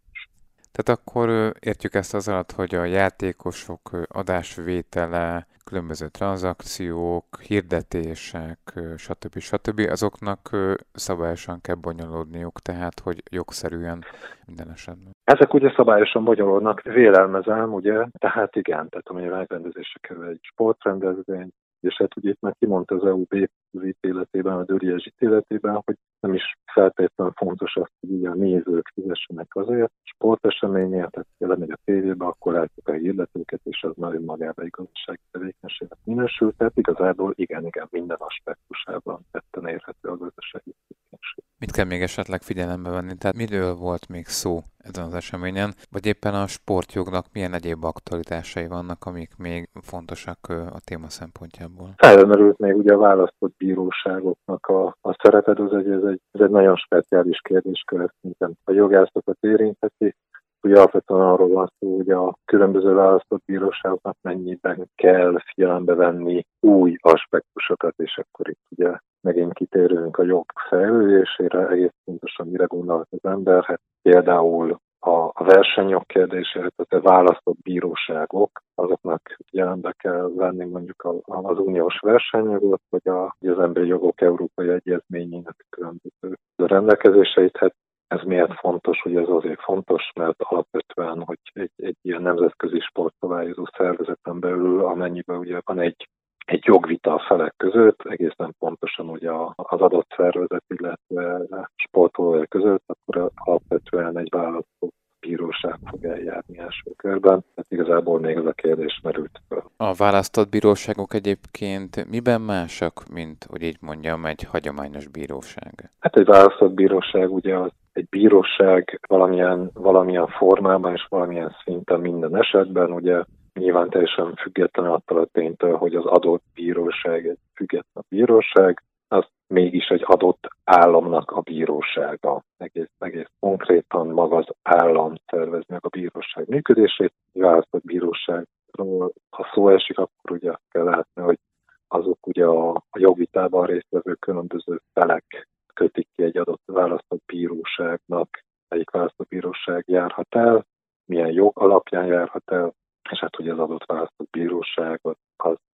Tehát 0.77 1.01
akkor 1.01 1.51
értjük 1.59 1.93
ezt 1.93 2.13
az 2.13 2.27
alatt, 2.27 2.51
hogy 2.51 2.75
a 2.75 2.83
játékosok 2.83 3.81
adásvétele, 4.07 5.47
különböző 5.65 6.07
tranzakciók, 6.07 7.25
hirdetések, 7.41 8.59
stb. 8.97 9.37
stb. 9.37 9.79
azoknak 9.79 10.49
szabályosan 10.93 11.61
kell 11.61 11.75
bonyolódniuk, 11.75 12.59
tehát 12.59 12.99
hogy 12.99 13.23
jogszerűen 13.31 14.03
minden 14.45 14.69
esetben. 14.71 15.11
Ezek 15.23 15.53
ugye 15.53 15.73
szabályosan 15.75 16.23
bonyolódnak, 16.23 16.81
vélelmezem, 16.81 17.73
ugye, 17.73 18.05
tehát 18.17 18.55
igen, 18.55 18.89
tehát 18.89 19.07
amilyen 19.07 19.31
megrendezésre 19.31 19.99
kerül 20.01 20.27
egy 20.27 20.39
sportrendezvény, 20.41 21.49
és 21.79 21.95
hát 21.97 22.17
ugye 22.17 22.29
itt 22.29 22.41
már 22.41 22.55
kimondta 22.59 22.95
az 22.95 23.05
EUB 23.05 23.33
az 23.71 23.85
ítéletében, 23.85 24.57
a 24.57 24.63
Döriás 24.63 25.05
ítéletében, 25.05 25.81
hogy 25.85 25.95
nem 26.19 26.33
is 26.33 26.57
feltétlenül 26.73 27.33
fontos 27.35 27.75
az, 27.75 27.87
hogy 27.99 28.11
ugye 28.11 28.29
a 28.29 28.33
nézők 28.33 28.91
fizessenek 28.93 29.55
azért. 29.55 29.91
Sporteseményért, 30.03 31.11
tehát 31.11 31.27
lemegy 31.37 31.71
a 31.71 31.79
tévébe, 31.85 32.25
akkor 32.25 32.53
látjuk 32.53 32.87
a 32.87 32.91
hirdetőket, 32.91 33.59
és 33.63 33.83
az 33.83 33.95
már 33.95 34.13
önmagában 34.13 34.65
egy 34.65 34.69
gazdasági 34.69 35.21
tevékenységnek 35.31 35.97
minősül. 36.03 36.53
Tehát 36.57 36.77
igazából 36.77 37.33
igen, 37.35 37.65
igen, 37.65 37.87
minden 37.91 38.17
aspektusában 38.19 39.25
tetten 39.31 39.67
érhető 39.67 40.09
a 40.09 40.17
gazdasági 40.17 40.75
tevékenység. 40.87 41.43
Mit 41.59 41.71
kell 41.71 41.85
még 41.85 42.01
esetleg 42.01 42.41
figyelembe 42.41 42.89
venni? 42.89 43.15
Tehát 43.17 43.35
miről 43.35 43.75
volt 43.75 44.07
még 44.07 44.25
szó 44.25 44.59
ezen 44.89 45.05
az 45.05 45.13
eseményen, 45.13 45.73
vagy 45.91 46.05
éppen 46.05 46.33
a 46.33 46.47
sportjognak 46.47 47.25
milyen 47.33 47.53
egyéb 47.53 47.83
aktualitásai 47.83 48.67
vannak, 48.67 49.05
amik 49.05 49.31
még 49.37 49.69
fontosak 49.81 50.39
a 50.49 50.79
téma 50.83 51.09
szempontjából? 51.09 51.93
Felmerült 51.97 52.57
még 52.57 52.75
ugye 52.75 52.93
a 52.93 52.97
választott 52.97 53.55
bíróságoknak 53.57 54.65
a, 54.65 54.85
a 55.01 55.17
szereped, 55.23 55.59
az 55.59 55.73
egy, 55.73 55.89
ez, 55.89 56.03
egy, 56.03 56.21
ez 56.31 56.41
egy 56.41 56.49
nagyon 56.49 56.75
speciális 56.75 57.39
kérdéskör, 57.43 58.11
szerintem 58.21 58.53
a 58.63 58.71
jogászokat 58.71 59.37
érintheti, 59.39 60.15
Ugye 60.61 60.75
alapvetően 60.75 61.21
arról 61.21 61.47
van 61.47 61.71
szó, 61.79 61.95
hogy 61.95 62.09
a 62.09 62.37
különböző 62.45 62.93
választott 62.93 63.43
bíróságoknak 63.45 64.17
mennyiben 64.21 64.89
kell 64.95 65.37
figyelembe 65.45 65.93
venni 65.93 66.45
új 66.59 66.95
aspektusokat, 66.99 67.93
és 67.97 68.17
akkor 68.17 68.49
itt 68.49 68.61
ugye 68.69 68.97
megint 69.21 69.53
kitérünk 69.53 70.17
a 70.17 70.23
jog 70.23 70.45
fejlődésére, 70.69 71.67
egész 71.67 71.93
pontosan 72.03 72.47
mire 72.47 72.65
gondolt 72.65 73.07
az 73.11 73.29
ember. 73.29 73.63
Hát 73.63 73.81
például 74.09 74.79
a 74.99 75.43
versenyjog 75.43 76.05
kérdésére, 76.05 76.69
tehát 76.75 77.05
a 77.05 77.09
választott 77.09 77.57
bíróságok, 77.61 78.61
azoknak 78.75 79.37
jelenbe 79.51 79.91
kell 79.91 80.31
venni 80.35 80.65
mondjuk 80.65 81.07
az 81.25 81.59
uniós 81.59 81.99
versenyjogot, 81.99 82.81
vagy 82.89 83.07
az 83.49 83.59
emberi 83.59 83.87
jogok 83.87 84.21
európai 84.21 84.69
egyezményének 84.69 85.65
különböző 85.69 86.37
rendelkezéseit. 86.55 87.57
Hát 87.57 87.75
ez 88.07 88.21
miért 88.23 88.59
fontos? 88.59 89.05
Ugye 89.05 89.19
ez 89.19 89.29
azért 89.29 89.61
fontos, 89.61 90.11
mert 90.15 90.41
alapvetően, 90.41 91.23
hogy 91.23 91.39
egy, 91.53 91.71
egy 91.75 91.97
ilyen 92.01 92.21
nemzetközi 92.21 92.79
sportszabályozó 92.79 93.63
szervezeten 93.77 94.39
belül, 94.39 94.85
amennyiben 94.85 95.37
ugye 95.37 95.61
van 95.65 95.79
egy 95.79 96.09
egy 96.47 96.65
jogvita 96.65 97.13
a 97.13 97.23
felek 97.27 97.53
között, 97.57 98.01
egészen 98.03 98.55
pontosan 98.59 99.09
ugye 99.09 99.31
az 99.55 99.81
adott 99.81 100.13
szervezet, 100.15 100.63
illetve 100.67 101.47
sportolója 101.75 102.45
között, 102.45 102.83
akkor 102.85 103.31
alapvetően 103.35 104.17
egy 104.17 104.29
választó 104.31 104.91
bíróság 105.19 105.79
fog 105.85 106.05
eljárni 106.05 106.57
első 106.57 106.91
körben. 106.95 107.45
Tehát 107.55 107.71
igazából 107.71 108.19
még 108.19 108.35
ez 108.35 108.45
a 108.45 108.51
kérdés 108.51 108.99
merült 109.03 109.41
fel. 109.49 109.71
A 109.77 109.93
választott 109.93 110.49
bíróságok 110.49 111.13
egyébként 111.13 112.09
miben 112.09 112.41
másak, 112.41 113.03
mint, 113.13 113.45
hogy 113.49 113.61
így 113.61 113.77
mondjam, 113.81 114.25
egy 114.25 114.43
hagyományos 114.43 115.07
bíróság? 115.07 115.91
Hát 115.99 116.17
egy 116.17 116.25
választott 116.25 116.73
bíróság 116.73 117.31
ugye 117.31 117.57
az 117.57 117.71
egy 117.93 118.07
bíróság 118.09 118.99
valamilyen, 119.07 119.69
valamilyen 119.73 120.27
formában 120.27 120.93
és 120.93 121.05
valamilyen 121.09 121.55
szinten 121.63 121.99
minden 121.99 122.37
esetben 122.37 122.91
ugye 122.91 123.23
nyilván 123.57 123.89
teljesen 123.89 124.35
független 124.35 124.85
attól 124.85 125.17
a 125.17 125.25
ténytől, 125.25 125.75
hogy 125.75 125.95
az 125.95 126.05
adott 126.05 126.43
bíróság 126.53 127.27
egy 127.27 127.39
független 127.53 128.03
bíróság, 128.09 128.83
az 129.07 129.25
mégis 129.47 129.87
egy 129.87 130.03
adott 130.05 130.47
államnak 130.63 131.31
a 131.31 131.41
bírósága. 131.41 132.43
Egész, 132.57 132.89
egész 132.97 133.29
konkrétan 133.39 134.07
maga 134.07 134.37
az 134.37 134.47
állam 134.61 135.13
szervez 135.25 135.63
meg 135.67 135.79
a 135.85 135.89
bíróság 135.89 136.47
működését. 136.47 137.13
A 137.33 137.39
választott 137.39 137.83
bíróságról, 137.83 139.13
ha 139.29 139.49
szó 139.53 139.69
esik, 139.69 139.97
akkor 139.97 140.31
ugye 140.31 140.49
azt 140.49 140.67
kell 140.71 140.83
látni, 140.83 141.21
hogy 141.21 141.39
azok 141.87 142.27
ugye 142.27 142.45
a, 142.45 142.69
a 142.69 142.99
jogvitában 142.99 143.65
résztvevő 143.65 144.13
különböző 144.13 144.81
felek 144.93 145.47
kötik 145.73 146.07
ki 146.15 146.23
egy 146.23 146.37
adott 146.37 146.61
választott 146.65 147.23
bíróságnak, 147.25 148.43
melyik 148.67 148.89
választott 148.89 149.27
bíróság 149.27 149.83
járhat 149.87 150.35
el, 150.35 150.65
milyen 151.05 151.31
jog 151.31 151.51
alapján 151.53 152.05
járhat 152.05 152.51
el, 152.51 152.73
és 153.11 153.19
hát 153.19 153.39
ugye 153.39 153.51
az 153.51 153.59
adott 153.59 153.85
választott 153.85 154.29
bíróság 154.29 155.01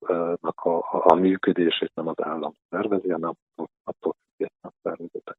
aznak 0.01 0.61
a, 0.61 0.77
a, 0.77 1.13
a 1.13 1.15
működését 1.15 1.91
nem 1.95 2.09
az 2.09 2.23
állam 2.23 2.55
szervezi, 2.69 3.11
hanem 3.11 3.33
attól 3.85 4.15
független 4.31 4.73
szervezetek. 4.83 5.37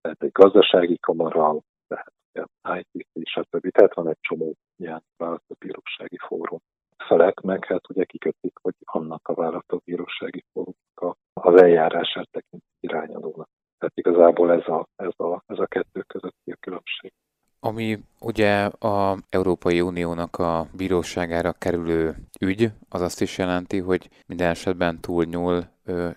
Tehát 0.00 0.22
egy 0.22 0.32
gazdasági 0.32 0.98
kamara, 0.98 1.60
tehát 1.86 2.12
ICC, 2.78 3.28
stb. 3.28 3.70
Tehát 3.70 3.94
van 3.94 4.08
egy 4.08 4.18
csomó 4.20 4.54
ilyen 4.76 5.02
választott 5.16 5.58
bírósági 5.58 6.18
fórum. 6.18 6.58
Felek 6.96 7.40
meg 7.40 7.64
hát 7.64 7.88
ugye 7.88 8.04
kikötik, 8.04 8.58
hogy 8.62 8.74
annak 8.84 9.28
a 9.28 9.34
választott 9.34 9.84
bírósági 9.84 10.44
fórumnak 10.52 11.16
az 11.32 11.62
eljárását 11.62 12.28
tekint 12.30 12.62
irányadónak. 12.80 13.48
Tehát 13.78 13.96
igazából 13.96 14.52
ez 14.52 14.68
a, 14.68 14.86
ez 14.96 15.12
a, 15.16 15.42
ez 15.46 15.58
a 15.58 15.66
kettő 15.66 16.02
közötti 16.06 16.54
a 16.60 16.82
Ami 17.60 17.98
ugye 18.36 18.64
a 18.64 19.16
Európai 19.30 19.80
Uniónak 19.80 20.36
a 20.38 20.66
bíróságára 20.72 21.52
kerülő 21.52 22.14
ügy, 22.40 22.70
az 22.88 23.00
azt 23.00 23.20
is 23.20 23.38
jelenti, 23.38 23.78
hogy 23.78 24.08
minden 24.26 24.50
esetben 24.50 25.00
túlnyúl 25.00 25.64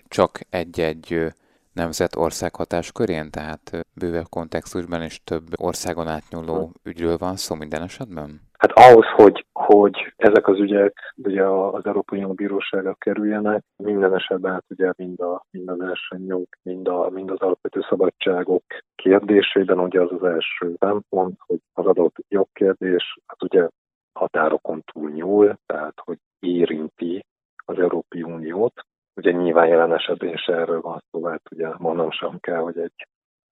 csak 0.08 0.40
egy-egy 0.50 1.34
nemzet 1.74 2.16
ország 2.16 2.56
hatáskörén, 2.56 3.30
tehát 3.30 3.86
bővebb 3.94 4.30
kontextusban 4.30 5.02
és 5.02 5.22
több 5.24 5.46
országon 5.56 6.08
átnyúló 6.08 6.72
ügyről 6.84 7.18
van 7.18 7.36
szó 7.36 7.56
minden 7.56 7.82
esetben? 7.82 8.42
Hát 8.58 8.72
ahhoz, 8.72 9.06
hogy, 9.16 9.46
hogy 9.74 10.14
ezek 10.16 10.48
az 10.48 10.60
ügyek 10.60 11.14
ugye 11.16 11.46
az 11.46 11.86
Európai 11.86 12.20
Unió 12.20 12.34
bírósága 12.34 12.94
kerüljenek, 12.94 13.64
minden 13.76 14.16
esetben 14.16 14.52
hát 14.52 14.66
ugye 14.70 14.92
mind 14.98 15.20
a, 15.20 15.46
mind 15.52 15.70
a 15.70 15.78
versenyjog, 15.78 16.48
mind, 16.62 16.88
a, 16.88 17.10
mind 17.10 17.32
az 17.32 17.40
alapvető 17.40 17.82
szabadságok 17.90 18.64
kérdésében 18.96 19.80
ugye 19.80 20.02
az 20.02 20.12
az 20.12 20.24
első 20.24 20.76
szempont, 20.80 21.38
hogy 21.46 21.60
az 21.74 21.86
adott 21.86 22.16
jogkérdés 22.28 23.18
az 23.26 23.38
ugye 23.42 23.68
határokon 24.14 24.84
túl 24.92 25.10
nyúl, 25.10 25.58
tehát 25.66 26.00
hogy 26.04 26.18
érinti 26.40 27.26
az 27.66 27.80
Európai 27.80 28.24
Uniót. 28.24 28.74
Ugye 29.16 29.32
nyilván 29.32 29.68
jelen 29.68 29.94
esetben 29.94 30.34
is 30.34 30.46
erről 30.46 30.82
van 30.82 31.04
szó, 31.12 31.26
hát 31.26 31.52
ugye 31.52 31.68
mondanom 31.78 32.12
sem 32.12 32.40
kell, 32.40 32.62
hogy 32.62 32.78
egy, 32.78 33.08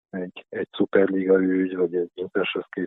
egy, 0.10 0.46
egy 0.50 0.68
szuperliga 0.72 1.42
ügy, 1.42 1.76
vagy 1.76 1.96
egy 1.96 2.10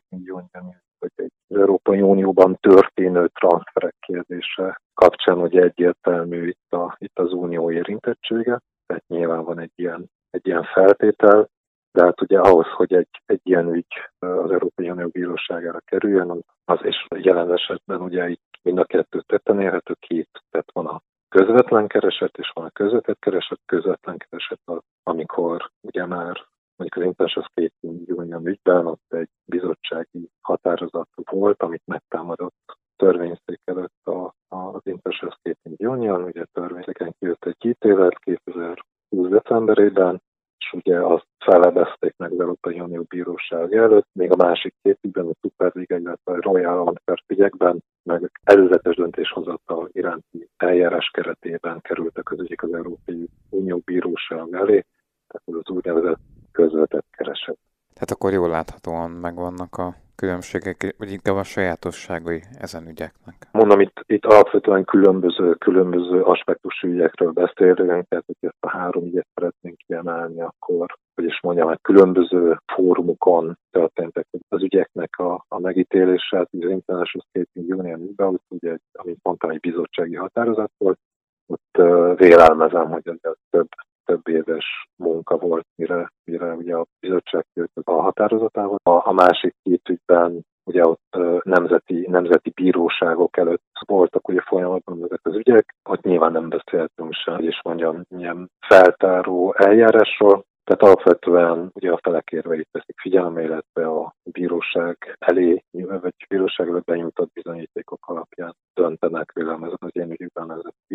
millió 0.09 0.39
ügy, 0.39 0.77
hogy 0.99 1.13
egy 1.15 1.33
Európai 1.49 2.01
Unióban 2.01 2.57
történő 2.61 3.31
transferek 3.35 3.95
kérdése 4.01 4.81
kapcsán 4.95 5.39
ugye 5.39 5.63
egyértelmű 5.63 6.47
itt, 6.47 6.73
a, 6.73 6.97
itt 6.99 7.19
az 7.19 7.33
unió 7.33 7.71
érintettsége, 7.71 8.61
tehát 8.87 9.07
nyilván 9.07 9.45
van 9.45 9.59
egy 9.59 9.73
ilyen, 9.75 10.11
egy 10.31 10.47
ilyen 10.47 10.65
feltétel, 10.65 11.49
de 11.93 12.05
hát 12.05 12.21
ugye 12.21 12.39
ahhoz, 12.39 12.67
hogy 12.67 12.95
egy, 12.95 13.23
egy 13.27 13.41
ilyen 13.43 13.75
ügy 13.75 13.95
az 14.19 14.51
Európai 14.51 14.91
Unió 14.91 15.09
bíróságára 15.09 15.81
kerüljön, 15.85 16.45
az, 16.65 16.79
és 16.83 17.07
jelen 17.15 17.53
esetben 17.53 18.01
ugye 18.01 18.29
itt 18.29 18.59
mind 18.63 18.79
a 18.79 18.85
kettő 18.85 19.21
tetten 19.27 19.61
érhető 19.61 19.95
két, 20.01 20.29
tehát 20.51 20.73
van 20.73 20.87
a 20.87 21.03
közvetlen 21.29 21.87
kereset, 21.87 22.39
és 22.39 22.51
van 22.55 22.65
a 22.65 22.71
közvetett 22.71 23.19
kereset, 23.19 23.61
közvetlen 23.67 24.17
kereset 24.17 24.61
amikor 25.03 25.71
ugye 25.81 26.07
már 26.07 26.47
mondjuk 26.77 26.97
az 26.97 27.03
Intensive 27.03 27.47
Skating 27.51 28.19
Union 28.19 28.47
ügyben 28.47 28.87
ott 28.87 29.13
egy 29.13 29.29
bizottsági 29.45 30.31
határozat 30.41 31.08
volt, 31.31 31.63
amit 31.63 31.83
megtámadott 31.85 32.79
törvényszék 32.97 33.61
előtt 33.65 34.01
a, 34.05 34.35
a, 34.49 34.57
az 34.57 34.81
Intensive 34.85 35.37
Skating 35.39 35.91
Union, 35.91 36.23
ugye 36.23 36.45
törvényszéken 36.53 37.15
kijött 37.19 37.45
egy 37.45 37.67
ítélet 37.67 38.19
2020 38.19 39.29
decemberében, 39.29 40.23
és 40.59 40.73
ugye 40.73 40.99
azt 41.05 41.27
felebezték 41.39 42.15
meg 42.17 42.33
az 42.33 42.41
Európai 42.41 42.81
Unió 42.81 43.03
Bíróság 43.09 43.75
előtt, 43.75 44.09
még 44.13 44.31
a 44.33 44.37
másik 44.37 44.75
két 44.83 44.99
ügyben, 45.03 45.27
a 45.27 45.33
Superliga, 45.41 45.97
illetve 45.97 46.33
a 46.33 46.41
Royal 46.41 46.79
Antwerp 46.79 47.25
ügyekben, 47.27 47.83
meg 48.03 48.31
előzetes 48.43 48.97
döntéshozatal 48.97 49.89
iránti 49.93 50.49
eljárás 50.57 51.11
keretében 51.13 51.81
kerültek 51.81 52.31
az 52.31 52.41
ügyek 52.41 52.63
az 52.63 52.73
Európai 52.73 53.29
Unió 53.51 53.81
Bíróság 53.85 54.53
elé, 54.53 54.85
tehát 55.29 55.63
az 55.65 55.71
úgynevezett 55.71 56.21
közvetett 56.53 57.07
kereset. 57.11 57.59
Tehát 57.95 58.11
akkor 58.11 58.33
jól 58.33 58.49
láthatóan 58.49 59.11
megvannak 59.11 59.77
a 59.77 59.95
különbségek, 60.21 60.95
vagy 60.99 61.11
inkább 61.11 61.37
a 61.37 61.43
sajátosságai 61.43 62.43
ezen 62.59 62.89
ügyeknek? 62.89 63.37
Mondom, 63.53 63.81
itt, 63.81 64.03
itt 64.07 64.25
alapvetően 64.25 64.85
különböző, 64.85 65.55
különböző 65.55 66.23
aspektusú 66.23 66.89
ügyekről 66.89 67.31
beszélünk, 67.31 68.09
tehát 68.09 68.25
hogy 68.27 68.37
ezt 68.41 68.65
a 68.67 68.69
három 68.69 69.05
ügyet 69.05 69.27
szeretnénk 69.35 69.77
kiemelni, 69.87 70.41
akkor, 70.41 70.87
hogy 71.15 71.25
is 71.25 71.41
mondjam, 71.43 71.69
hogy 71.69 71.81
különböző 71.83 72.59
fórumokon 72.73 73.59
történtek 73.71 74.27
az 74.49 74.63
ügyeknek 74.63 75.19
a, 75.19 75.45
a 75.49 75.59
megítélése, 75.61 76.37
hát 76.37 76.49
az 76.53 76.71
International 76.71 77.27
Skating 77.29 77.79
Union 77.79 78.01
ügyben, 78.01 78.41
ugye, 78.49 78.77
amit 78.93 79.19
mondtam, 79.23 79.51
egy 79.51 79.61
bizottsági 79.61 80.15
határozat 80.15 80.73
volt, 80.79 80.99
ott 81.47 81.79
uh, 81.79 82.17
vélelmezem, 82.17 82.91
hogy 82.91 83.03
ez 83.05 83.33
több 83.51 83.69
több 84.09 84.29
éves 84.29 84.67
munka 84.97 85.37
volt, 85.37 85.67
mire, 85.75 86.13
mire 86.25 86.53
ugye 86.53 86.75
a 86.75 86.87
bizottság 87.01 87.47
jött 87.55 87.73
a 87.85 88.03
határozatával. 88.03 88.79
A, 88.83 89.09
a 89.09 89.13
másik 89.13 89.55
két 89.63 89.89
ügyben 89.89 90.41
ugye 90.65 90.83
ott 90.83 91.17
nemzeti, 91.43 92.07
nemzeti 92.11 92.51
bíróságok 92.51 93.37
előtt 93.37 93.63
voltak 93.87 94.29
ugye 94.29 94.41
folyamatban 94.41 95.05
ezek 95.05 95.21
az 95.23 95.35
ügyek, 95.35 95.75
ott 95.89 96.03
nyilván 96.03 96.33
nem 96.33 96.49
beszéltünk 96.49 97.13
sem, 97.13 97.35
hogy 97.35 97.45
is 97.45 97.61
mondjam, 97.65 98.03
ilyen 98.09 98.51
feltáró 98.67 99.55
eljárásról, 99.57 100.45
tehát 100.65 100.83
alapvetően 100.83 101.71
ugye 101.75 101.93
a 101.93 102.01
felek 102.03 102.31
érveit 102.31 102.69
veszik 102.71 103.01
figyelembe, 103.01 103.43
illetve 103.43 103.87
a 103.87 104.15
bíróság 104.33 105.17
elé, 105.19 105.65
vagy 105.71 106.15
bíróság 106.29 106.69
előtt 106.69 106.85
benyújtott 106.85 107.33
bizonyítékok 107.33 108.07
alapján 108.07 108.55
döntenek 108.75 109.33
ezen 109.35 109.77
az 109.79 109.91
ilyen 109.93 110.11
ügyükben. 110.11 110.38
ez 110.38 110.38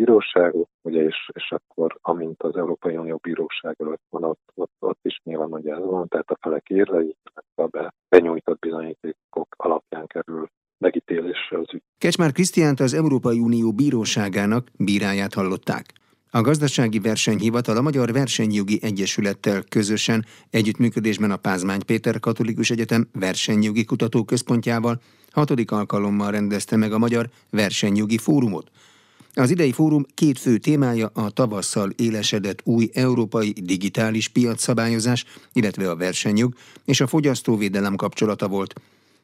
bíróságok, 0.04 0.68
ugye, 0.82 1.02
és, 1.02 1.30
és 1.32 1.50
akkor 1.50 1.98
amint 2.02 2.42
az 2.42 2.56
Európai 2.56 2.96
Unió 2.96 3.18
bíróság 3.22 3.76
előtt 3.78 4.02
van, 4.10 4.24
ott, 4.24 4.40
ott, 4.54 4.72
ott 4.78 4.98
is 5.02 5.20
nyilván 5.24 5.50
hogy 5.50 5.66
ez 5.66 5.84
van, 5.84 6.08
tehát 6.08 6.30
a 6.30 6.38
felek 6.40 6.68
érvei, 6.68 7.16
a 7.54 7.66
be, 7.66 7.94
benyújtott 8.08 8.58
bizonyítékok 8.58 9.54
alapján 9.56 10.06
kerül 10.06 10.48
megítélésre 10.78 11.58
az 11.58 11.74
ügy. 11.74 11.82
Kecsmár 11.98 12.32
Krisztiánt 12.32 12.80
az 12.80 12.94
Európai 12.94 13.38
Unió 13.38 13.72
bíróságának 13.72 14.68
bíráját 14.78 15.34
hallották. 15.34 15.84
A 16.30 16.40
Gazdasági 16.40 16.98
Versenyhivatal 16.98 17.76
a 17.76 17.82
Magyar 17.82 18.12
Versenyjogi 18.12 18.78
Egyesülettel 18.82 19.62
közösen 19.68 20.24
együttműködésben 20.50 21.30
a 21.30 21.36
Pázmány 21.36 21.84
Péter 21.86 22.20
Katolikus 22.20 22.70
Egyetem 22.70 23.08
Versenyjogi 23.12 23.84
Kutatóközpontjával 23.84 25.00
hatodik 25.30 25.70
alkalommal 25.70 26.30
rendezte 26.30 26.76
meg 26.76 26.92
a 26.92 26.98
Magyar 26.98 27.26
Versenyjogi 27.50 28.18
Fórumot. 28.18 28.70
Az 29.36 29.50
idei 29.50 29.72
fórum 29.72 30.04
két 30.14 30.38
fő 30.38 30.58
témája 30.58 31.10
a 31.14 31.30
tavasszal 31.30 31.90
élesedett 31.96 32.60
új 32.64 32.90
európai 32.92 33.52
digitális 33.52 34.28
piacszabályozás, 34.28 35.24
illetve 35.52 35.90
a 35.90 35.96
versenyjog 35.96 36.54
és 36.84 37.00
a 37.00 37.06
fogyasztóvédelem 37.06 37.96
kapcsolata 37.96 38.48
volt. 38.48 38.74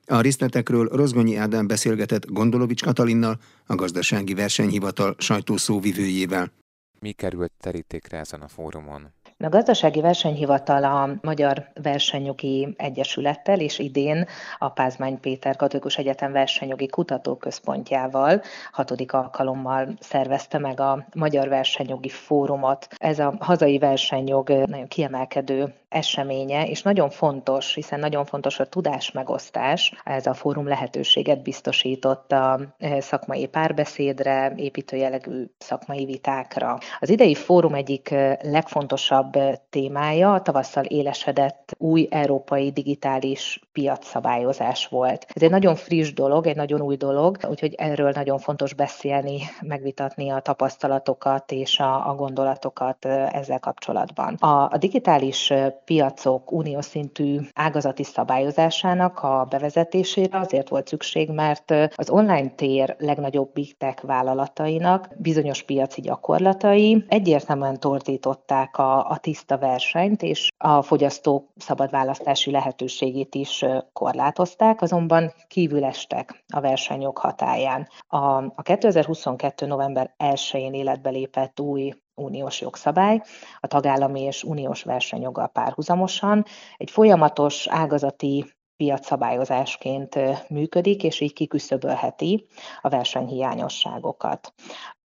A 0.06 0.20
részletekről 0.20 0.88
Rozgonyi 0.88 1.36
Ádám 1.36 1.66
beszélgetett 1.66 2.26
Gondolovics 2.26 2.82
Katalinnal, 2.82 3.40
a 3.66 3.74
Gazdasági 3.74 4.34
Versenyhivatal 4.34 5.14
sajtószóvivőjével. 5.18 6.52
Mi 7.00 7.12
került 7.12 7.52
terítékre 7.60 8.18
ezen 8.18 8.40
a 8.40 8.48
fórumon? 8.48 9.12
A 9.42 9.48
Gazdasági 9.48 10.00
Versenyhivatal 10.00 10.84
a 10.84 11.10
Magyar 11.22 11.68
Versenyjogi 11.82 12.74
Egyesülettel 12.76 13.60
és 13.60 13.78
idén 13.78 14.26
a 14.58 14.68
Pázmány 14.68 15.20
Péter 15.20 15.56
Katolikus 15.56 15.98
Egyetem 15.98 16.32
Versenyjogi 16.32 16.86
Kutatóközpontjával 16.86 18.42
hatodik 18.72 19.12
alkalommal 19.12 19.88
szervezte 20.00 20.58
meg 20.58 20.80
a 20.80 21.06
Magyar 21.14 21.48
Versenyjogi 21.48 22.08
Fórumot. 22.08 22.86
Ez 22.96 23.18
a 23.18 23.34
hazai 23.38 23.78
versenyjog 23.78 24.48
nagyon 24.48 24.88
kiemelkedő 24.88 25.74
eseménye, 25.90 26.66
és 26.66 26.82
nagyon 26.82 27.10
fontos, 27.10 27.74
hiszen 27.74 27.98
nagyon 27.98 28.24
fontos 28.24 28.60
a 28.60 28.66
tudás 28.66 29.12
megosztás. 29.12 29.94
Ez 30.04 30.26
a 30.26 30.34
fórum 30.34 30.68
lehetőséget 30.68 31.42
biztosított 31.42 32.32
a 32.32 32.60
e, 32.78 33.00
szakmai 33.00 33.46
párbeszédre, 33.46 34.52
építőjelegű 34.56 35.44
szakmai 35.58 36.04
vitákra. 36.04 36.78
Az 37.00 37.08
idei 37.08 37.34
fórum 37.34 37.74
egyik 37.74 38.10
e, 38.10 38.38
legfontosabb 38.42 39.36
e, 39.36 39.66
témája 39.70 40.40
tavasszal 40.44 40.84
élesedett 40.84 41.74
új 41.78 42.08
európai 42.10 42.70
digitális 42.70 43.60
piacszabályozás 43.72 44.86
volt. 44.86 45.26
Ez 45.34 45.42
egy 45.42 45.50
nagyon 45.50 45.74
friss 45.74 46.12
dolog, 46.12 46.46
egy 46.46 46.56
nagyon 46.56 46.80
új 46.80 46.96
dolog, 46.96 47.36
úgyhogy 47.48 47.74
erről 47.74 48.10
nagyon 48.14 48.38
fontos 48.38 48.74
beszélni, 48.74 49.40
megvitatni 49.60 50.30
a 50.30 50.40
tapasztalatokat 50.40 51.52
és 51.52 51.78
a, 51.78 52.08
a 52.08 52.14
gondolatokat 52.14 53.04
ezzel 53.04 53.58
kapcsolatban. 53.58 54.34
A, 54.34 54.68
a 54.72 54.76
digitális 54.78 55.52
piacok 55.90 56.52
uniós 56.52 56.84
szintű 56.84 57.38
ágazati 57.54 58.04
szabályozásának 58.04 59.18
a 59.18 59.46
bevezetésére 59.50 60.38
azért 60.38 60.68
volt 60.68 60.88
szükség, 60.88 61.30
mert 61.30 61.70
az 61.94 62.10
online 62.10 62.48
tér 62.48 62.96
legnagyobb 62.98 63.52
big 63.52 63.76
tech 63.76 64.06
vállalatainak 64.06 65.08
bizonyos 65.16 65.62
piaci 65.62 66.00
gyakorlatai 66.00 67.04
egyértelműen 67.08 67.80
torzították 67.80 68.78
a, 68.78 69.08
a 69.08 69.16
tiszta 69.16 69.58
versenyt, 69.58 70.22
és 70.22 70.48
a 70.58 70.82
fogyasztók 70.82 71.48
szabad 71.56 71.90
választási 71.90 72.50
lehetőségét 72.50 73.34
is 73.34 73.64
korlátozták, 73.92 74.82
azonban 74.82 75.32
kívül 75.48 75.84
estek 75.84 76.44
a 76.54 76.60
versenyjog 76.60 77.18
hatáján. 77.18 77.88
A, 78.06 78.16
a 78.36 78.62
2022. 78.62 79.66
november 79.66 80.14
1-én 80.18 80.74
életbe 80.74 81.10
lépett 81.10 81.60
új 81.60 81.92
uniós 82.20 82.60
jogszabály, 82.60 83.22
a 83.60 83.66
tagállami 83.66 84.20
és 84.20 84.44
uniós 84.44 84.82
versenyjoggal 84.82 85.48
párhuzamosan 85.48 86.44
egy 86.76 86.90
folyamatos 86.90 87.66
ágazati 87.68 88.44
piacszabályozásként 88.76 90.18
működik, 90.48 91.02
és 91.02 91.20
így 91.20 91.32
kiküszöbölheti 91.32 92.46
a 92.80 92.88
versenyhiányosságokat. 92.88 94.52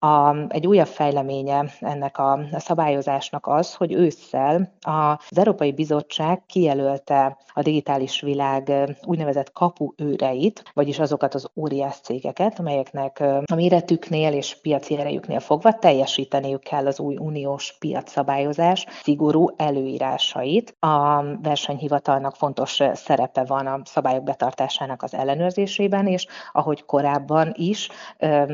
A, 0.06 0.36
egy 0.48 0.68
újabb 0.68 0.88
fejleménye 0.88 1.66
ennek 1.80 2.18
a 2.18 2.40
szabályozásnak 2.58 3.48
az, 3.48 3.74
hogy 3.74 3.94
ősszel 3.94 4.74
az 4.82 5.38
Európai 5.38 5.72
Bizottság 5.72 6.46
kijelölte 6.46 7.38
a 7.54 7.62
digitális 7.62 8.22
világ 8.22 8.72
úgynevezett 9.06 9.52
kapuőreit, 9.52 10.64
vagyis 10.74 11.00
azokat 11.00 11.34
az 11.34 11.50
óriás 11.56 11.96
cégeket, 11.96 12.60
amelyeknek 12.60 13.20
a 13.46 13.56
méretüknél 13.56 14.34
és 14.34 14.58
piaci 14.62 14.98
erejüknél 14.98 15.40
fogva 15.40 15.74
teljesíteniük 15.74 16.62
kell 16.62 16.88
az 16.88 17.00
új 17.00 17.16
uniós 17.18 17.76
piacszabályozás 17.80 18.86
szigorú 19.04 19.48
előírásait. 19.58 20.76
A 20.80 21.24
versenyhivatalnak 21.42 22.36
fontos 22.36 22.80
szerepe 22.94 23.44
van 23.44 23.68
a 23.68 23.80
szabályok 23.84 24.24
betartásának 24.24 25.04
az 25.04 25.14
ellenőrzésében, 25.14 26.08
és 26.08 26.28
ahogy 26.52 26.86
korábban 26.86 27.52
is, 27.54 27.90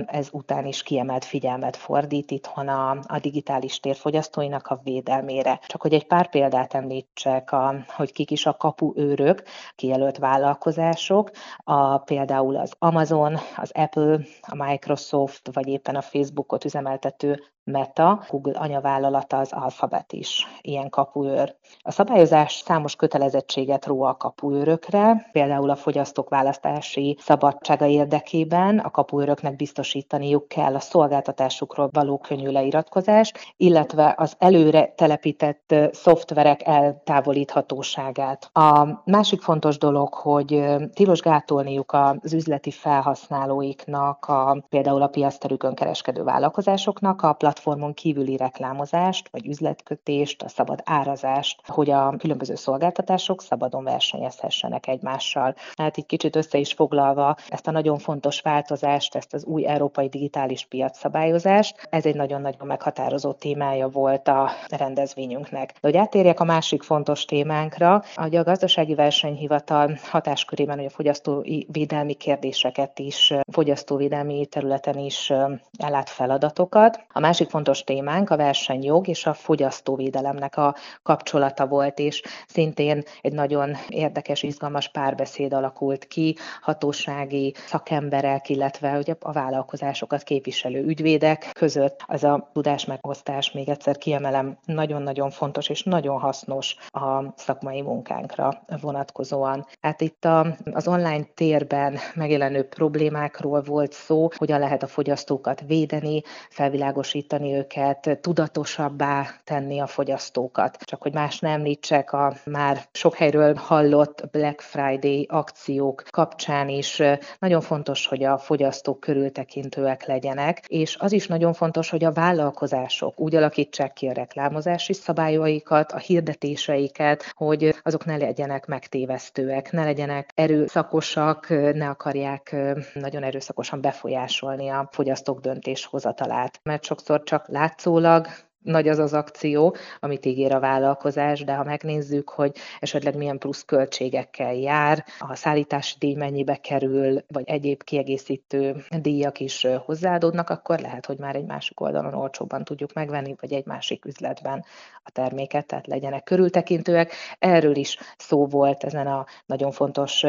ez 0.06 0.28
után 0.32 0.66
is 0.66 0.84
kiemelt 0.84 1.26
figyelmet 1.26 1.40
fordít 1.76 2.32
itthon 2.32 2.68
a, 2.68 2.90
a 2.90 3.20
digitális 3.20 3.80
térfogyasztóinak 3.80 4.68
a 4.68 4.80
védelmére. 4.84 5.60
Csak 5.68 5.82
hogy 5.82 5.94
egy 5.94 6.08
pár 6.08 6.30
példát 6.30 6.74
említsek, 6.74 7.52
a, 7.52 7.76
hogy 7.88 8.12
kik 8.12 8.32
is 8.32 8.46
a 8.46 8.58
kapuőrök, 8.58 9.44
kijelölt 9.76 10.18
vállalkozások, 10.18 11.32
a, 11.58 11.98
például 11.98 12.56
az 12.56 12.74
Amazon, 12.80 13.38
az 13.56 13.72
Apple, 13.74 14.20
a 14.42 14.56
Microsoft, 14.56 15.50
vagy 15.54 15.68
éppen 15.68 15.96
a 15.96 16.02
Facebookot 16.02 16.66
üzemeltető 16.66 17.44
Meta, 17.64 18.24
Google 18.30 18.60
anyavállalata 18.60 19.38
az 19.38 19.52
Alphabet 19.52 20.14
is 20.14 20.48
ilyen 20.62 20.90
kapuőr. 20.90 21.56
A 21.82 21.92
szabályozás 21.92 22.54
számos 22.66 22.96
kötelezettséget 22.96 23.86
ró 23.86 24.02
a 24.02 24.16
kapuőrökre, 24.16 25.30
például 25.32 25.70
a 25.70 25.76
fogyasztók 25.76 26.30
választási 26.30 27.18
szabadsága 27.20 27.86
érdekében 27.86 28.80
a 28.80 28.90
kapuőröknek 28.90 29.56
biztosítaniuk 29.56 30.48
kell 30.48 30.76
a 30.76 30.80
szolgáltatásukról 30.80 31.90
való 31.92 32.18
könnyű 32.18 32.50
leiratkozást, 32.50 33.40
illetve 33.58 34.16
az 34.18 34.36
előre 34.38 34.94
telepített 34.96 35.76
szoftverek 35.92 36.68
eltávolíthatóságát. 36.68 38.50
A 38.54 38.88
másik 39.06 39.42
fontos 39.42 39.78
dolog, 39.78 40.14
hogy 40.14 40.66
tilos 40.94 41.20
gátolniuk 41.20 41.94
az 41.94 42.34
üzleti 42.34 42.72
felhasználóiknak, 42.72 44.26
a, 44.26 44.66
például 44.70 45.02
a 45.02 45.08
piaszterükön 45.08 45.76
kereskedő 45.76 46.24
vállalkozásoknak 46.24 47.22
a 47.22 47.34
platformon 47.52 47.94
kívüli 47.94 48.38
reklámozást, 48.38 49.30
vagy 49.32 49.48
üzletkötést, 49.48 50.42
a 50.42 50.50
szabad 50.50 50.82
árazást, 50.86 51.62
hogy 51.68 51.90
a 51.90 52.16
különböző 52.18 52.56
szolgáltatások 52.56 53.42
szabadon 53.42 53.84
versenyezhessenek 53.84 54.88
egymással. 54.88 55.56
Hát 55.76 55.98
így 55.98 56.06
kicsit 56.06 56.36
össze 56.36 56.58
is 56.58 56.74
foglalva 56.74 57.36
ezt 57.50 57.68
a 57.68 57.72
nagyon 57.72 57.98
fontos 57.98 58.42
változást, 58.42 59.16
ezt 59.16 59.34
az 59.34 59.46
új 59.46 59.68
európai 59.68 60.08
digitális 60.08 60.66
piac 60.66 60.98
szabályozást, 60.98 61.88
ez 61.90 62.06
egy 62.06 62.16
nagyon-nagyon 62.16 62.68
meghatározó 62.68 63.32
témája 63.32 63.90
volt 63.90 64.28
a 64.28 64.50
rendezvényünknek. 64.70 65.72
De 65.72 65.88
hogy 65.88 65.98
átérjek 65.98 66.40
a 66.40 66.44
másik 66.44 66.84
fontos 66.84 67.26
témánkra, 67.26 68.04
hogy 68.16 68.36
a 68.36 68.44
gazdasági 68.44 68.96
versenyhivatal 68.96 69.98
hatáskörében, 70.10 70.78
hogy 70.78 70.86
a 70.86 70.90
fogyasztói 70.90 71.60
védelmi 71.72 72.14
kérdéseket 72.14 73.00
is, 73.00 73.34
fogyasztóvédelmi 73.52 74.46
területen 74.46 74.98
is 74.98 75.34
ellát 75.78 76.10
feladatokat. 76.10 77.00
A 77.14 77.20
másik 77.20 77.41
másik 77.42 77.56
fontos 77.56 77.84
témánk 77.84 78.30
a 78.30 78.38
versenyjog 78.38 79.08
és 79.08 79.26
a 79.26 79.34
fogyasztóvédelemnek 79.34 80.58
a 80.58 80.76
kapcsolata 81.04 81.68
volt, 81.68 82.00
és 82.00 82.22
szintén 82.48 83.04
egy 83.22 83.34
nagyon 83.34 83.76
érdekes, 83.90 84.44
izgalmas 84.44 84.90
párbeszéd 84.90 85.54
alakult 85.54 86.08
ki 86.08 86.36
hatósági 86.62 87.54
szakemberek, 87.68 88.50
illetve 88.50 88.98
ugye 88.98 89.16
a 89.20 89.32
vállalkozásokat 89.32 90.24
képviselő 90.24 90.84
ügyvédek 90.84 91.50
között. 91.52 92.04
Az 92.08 92.24
a 92.24 92.50
tudás 92.54 92.86
megosztás, 92.86 93.52
még 93.52 93.70
egyszer 93.70 93.98
kiemelem, 93.98 94.58
nagyon-nagyon 94.66 95.30
fontos 95.30 95.70
és 95.70 95.84
nagyon 95.84 96.20
hasznos 96.20 96.76
a 96.88 97.34
szakmai 97.36 97.82
munkánkra 97.82 98.64
vonatkozóan. 98.82 99.66
Hát 99.82 100.02
itt 100.02 100.26
a, 100.26 100.56
az 100.72 100.88
online 100.88 101.24
térben 101.36 101.98
megjelenő 102.16 102.64
problémákról 102.64 103.62
volt 103.62 103.92
szó, 103.92 104.30
hogyan 104.36 104.60
lehet 104.60 104.84
a 104.84 104.88
fogyasztókat 104.88 105.64
védeni, 105.68 106.22
felvilágosítani 106.50 107.30
megtanítani 107.32 107.58
őket, 107.58 108.22
tudatosabbá 108.22 109.28
tenni 109.44 109.80
a 109.80 109.88
fogyasztókat. 109.88 110.78
Csak 110.78 111.02
hogy 111.02 111.14
más 111.14 111.40
nem 111.40 111.52
említsek, 111.52 112.14
a 112.14 112.34
már 112.46 112.82
sok 112.92 113.16
helyről 113.16 113.54
hallott 113.54 114.28
Black 114.32 114.62
Friday 114.62 115.28
akciók 115.30 116.04
kapcsán 116.10 116.70
is 116.70 117.02
nagyon 117.40 117.62
fontos, 117.62 118.08
hogy 118.08 118.24
a 118.24 118.38
fogyasztók 118.38 119.00
körültekintőek 119.00 120.06
legyenek, 120.06 120.66
és 120.68 120.98
az 121.00 121.12
is 121.12 121.28
nagyon 121.28 121.54
fontos, 121.54 121.90
hogy 121.90 122.04
a 122.04 122.12
vállalkozások 122.12 123.20
úgy 123.20 123.36
alakítsák 123.36 123.94
ki 123.94 124.08
a 124.08 124.14
reklámozási 124.14 124.94
szabályaikat, 124.94 125.92
a 125.92 125.98
hirdetéseiket, 125.98 127.32
hogy 127.36 127.76
azok 127.82 128.06
ne 128.06 128.18
legyenek 128.18 128.66
megtévesztőek, 128.66 129.72
ne 129.72 129.84
legyenek 129.84 130.30
erőszakosak, 130.36 131.50
ne 131.50 131.90
akarják 131.90 132.56
nagyon 132.94 133.24
erőszakosan 133.24 133.82
befolyásolni 133.82 134.70
a 134.70 134.90
fogyasztók 134.92 135.40
döntéshozatalát. 135.40 136.60
Mert 136.64 136.84
sokszor 136.84 137.21
csak 137.24 137.48
látszólag 137.48 138.28
nagy 138.62 138.88
az 138.88 139.00
az 139.00 139.14
akció, 139.14 139.76
amit 140.00 140.26
ígér 140.26 140.54
a 140.54 140.60
vállalkozás, 140.60 141.44
de 141.44 141.54
ha 141.54 141.64
megnézzük, 141.64 142.30
hogy 142.30 142.56
esetleg 142.80 143.16
milyen 143.16 143.38
plusz 143.38 143.64
költségekkel 143.64 144.54
jár, 144.54 145.06
a 145.20 145.36
szállítási 145.36 145.96
díj 146.00 146.16
mennyibe 146.16 146.56
kerül, 146.56 147.24
vagy 147.28 147.44
egyéb 147.50 147.84
kiegészítő 147.84 148.76
díjak 149.02 149.40
is 149.40 149.68
hozzáadódnak, 149.86 150.50
akkor 150.50 150.80
lehet, 150.80 151.06
hogy 151.06 151.18
már 151.18 151.36
egy 151.36 151.46
másik 151.46 151.80
oldalon 151.80 152.14
olcsóbban 152.14 152.64
tudjuk 152.64 152.94
megvenni, 152.94 153.36
vagy 153.40 153.54
egy 153.54 153.66
másik 153.66 154.06
üzletben 154.06 154.66
a 155.04 155.12
terméket, 155.12 155.66
tehát 155.66 155.88
legyenek 155.88 156.24
körültekintőek. 156.24 157.14
Erről 157.40 157.76
is 157.76 157.98
szó 158.18 158.48
volt 158.48 158.84
ezen 158.84 159.08
a 159.08 159.26
nagyon 159.46 159.72
fontos 159.72 160.24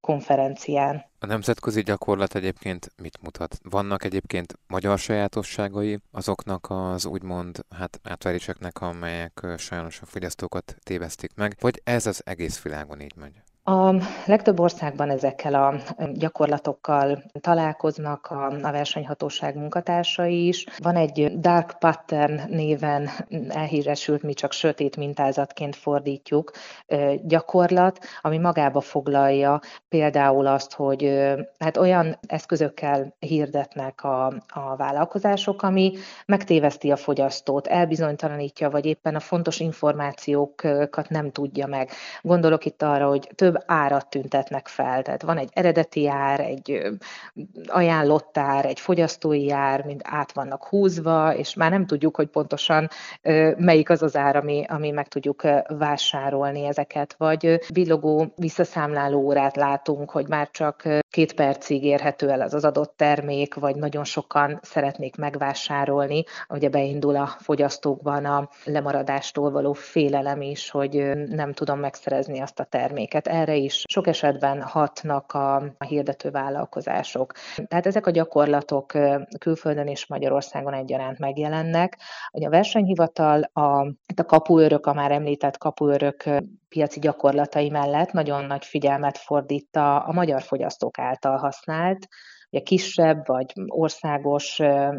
konferencián. 0.00 1.04
A 1.18 1.26
nemzetközi 1.26 1.82
gyakorlat 1.82 2.34
egyébként 2.34 2.92
mit 3.02 3.18
mutat? 3.22 3.58
Vannak 3.62 4.04
egyébként 4.04 4.58
magyar 4.66 4.98
sajátosságai 4.98 5.98
azoknak 6.12 6.66
az 6.70 7.06
úgymond 7.06 7.64
hát 7.76 8.00
átveréseknek, 8.02 8.80
amelyek 8.80 9.46
sajnos 9.56 10.00
a 10.00 10.06
fogyasztókat 10.06 10.76
tévesztik 10.82 11.30
meg, 11.34 11.56
vagy 11.60 11.80
ez 11.84 12.06
az 12.06 12.22
egész 12.24 12.62
világon 12.62 13.00
így 13.00 13.16
megy? 13.16 13.42
A 13.68 13.94
legtöbb 14.26 14.60
országban 14.60 15.10
ezekkel 15.10 15.54
a 15.54 15.74
gyakorlatokkal 16.12 17.22
találkoznak 17.40 18.26
a, 18.26 18.46
a 18.46 18.70
versenyhatóság 18.70 19.56
munkatársai 19.56 20.46
is. 20.46 20.66
Van 20.78 20.96
egy 20.96 21.40
dark 21.40 21.78
pattern 21.78 22.40
néven 22.48 23.10
elhíresült, 23.48 24.22
mi 24.22 24.32
csak 24.32 24.52
sötét 24.52 24.96
mintázatként 24.96 25.76
fordítjuk 25.76 26.50
gyakorlat, 27.22 27.98
ami 28.20 28.38
magába 28.38 28.80
foglalja 28.80 29.60
például 29.88 30.46
azt, 30.46 30.72
hogy 30.72 31.24
hát 31.58 31.76
olyan 31.76 32.18
eszközökkel 32.26 33.14
hirdetnek 33.18 34.04
a, 34.04 34.26
a 34.48 34.76
vállalkozások, 34.76 35.62
ami 35.62 35.92
megtéveszti 36.26 36.90
a 36.90 36.96
fogyasztót, 36.96 37.66
elbizonytalanítja, 37.66 38.70
vagy 38.70 38.84
éppen 38.86 39.14
a 39.14 39.20
fontos 39.20 39.60
információkat 39.60 41.08
nem 41.08 41.30
tudja 41.30 41.66
meg. 41.66 41.90
Gondolok 42.22 42.64
itt 42.64 42.82
arra, 42.82 43.08
hogy 43.08 43.30
több 43.34 43.54
több 43.56 43.64
árat 43.66 44.10
tüntetnek 44.10 44.68
fel. 44.68 45.02
Tehát 45.02 45.22
van 45.22 45.38
egy 45.38 45.48
eredeti 45.52 46.08
ár, 46.08 46.40
egy 46.40 46.82
ajánlott 47.66 48.38
ár, 48.38 48.64
egy 48.64 48.80
fogyasztói 48.80 49.50
ár, 49.50 49.84
mind 49.84 50.00
át 50.04 50.32
vannak 50.32 50.64
húzva, 50.64 51.34
és 51.34 51.54
már 51.54 51.70
nem 51.70 51.86
tudjuk, 51.86 52.16
hogy 52.16 52.26
pontosan 52.26 52.88
melyik 53.56 53.90
az 53.90 54.02
az 54.02 54.16
ár, 54.16 54.36
ami, 54.36 54.64
ami 54.68 54.90
meg 54.90 55.08
tudjuk 55.08 55.42
vásárolni 55.68 56.64
ezeket. 56.64 57.14
Vagy 57.18 57.60
villogó 57.72 58.32
visszaszámláló 58.36 59.20
órát 59.20 59.56
látunk, 59.56 60.10
hogy 60.10 60.28
már 60.28 60.50
csak 60.50 60.82
két 61.16 61.34
percig 61.34 61.84
érhető 61.84 62.30
el 62.30 62.40
az 62.40 62.54
az 62.54 62.64
adott 62.64 62.96
termék, 62.96 63.54
vagy 63.54 63.76
nagyon 63.76 64.04
sokan 64.04 64.58
szeretnék 64.62 65.16
megvásárolni. 65.16 66.24
Ugye 66.48 66.68
beindul 66.68 67.16
a 67.16 67.26
fogyasztókban 67.26 68.24
a 68.24 68.48
lemaradástól 68.64 69.50
való 69.50 69.72
félelem 69.72 70.40
is, 70.40 70.70
hogy 70.70 70.92
nem 71.28 71.52
tudom 71.52 71.78
megszerezni 71.78 72.40
azt 72.40 72.60
a 72.60 72.64
terméket. 72.64 73.26
Erre 73.26 73.54
is 73.54 73.82
sok 73.88 74.06
esetben 74.06 74.62
hatnak 74.62 75.32
a, 75.32 75.54
a 75.56 75.84
hirdető 75.88 76.30
vállalkozások. 76.30 77.32
Tehát 77.68 77.86
ezek 77.86 78.06
a 78.06 78.10
gyakorlatok 78.10 78.92
külföldön 79.38 79.86
és 79.86 80.06
Magyarországon 80.06 80.74
egyaránt 80.74 81.18
megjelennek. 81.18 81.98
Hogy 82.30 82.44
a 82.44 82.50
versenyhivatal 82.50 83.42
a, 83.52 83.80
a 84.16 84.24
kapuőrök, 84.26 84.86
a 84.86 84.94
már 84.94 85.10
említett 85.10 85.58
kapuőrök 85.58 86.24
piaci 86.76 87.00
gyakorlatai 87.00 87.68
mellett 87.70 88.12
nagyon 88.12 88.44
nagy 88.44 88.64
figyelmet 88.64 89.18
fordít 89.18 89.76
a, 89.76 90.08
a 90.08 90.12
magyar 90.12 90.42
fogyasztók 90.42 90.98
által 90.98 91.36
használt 91.36 92.06
ugye 92.50 92.62
kisebb 92.62 93.26
vagy 93.26 93.52
országos 93.66 94.58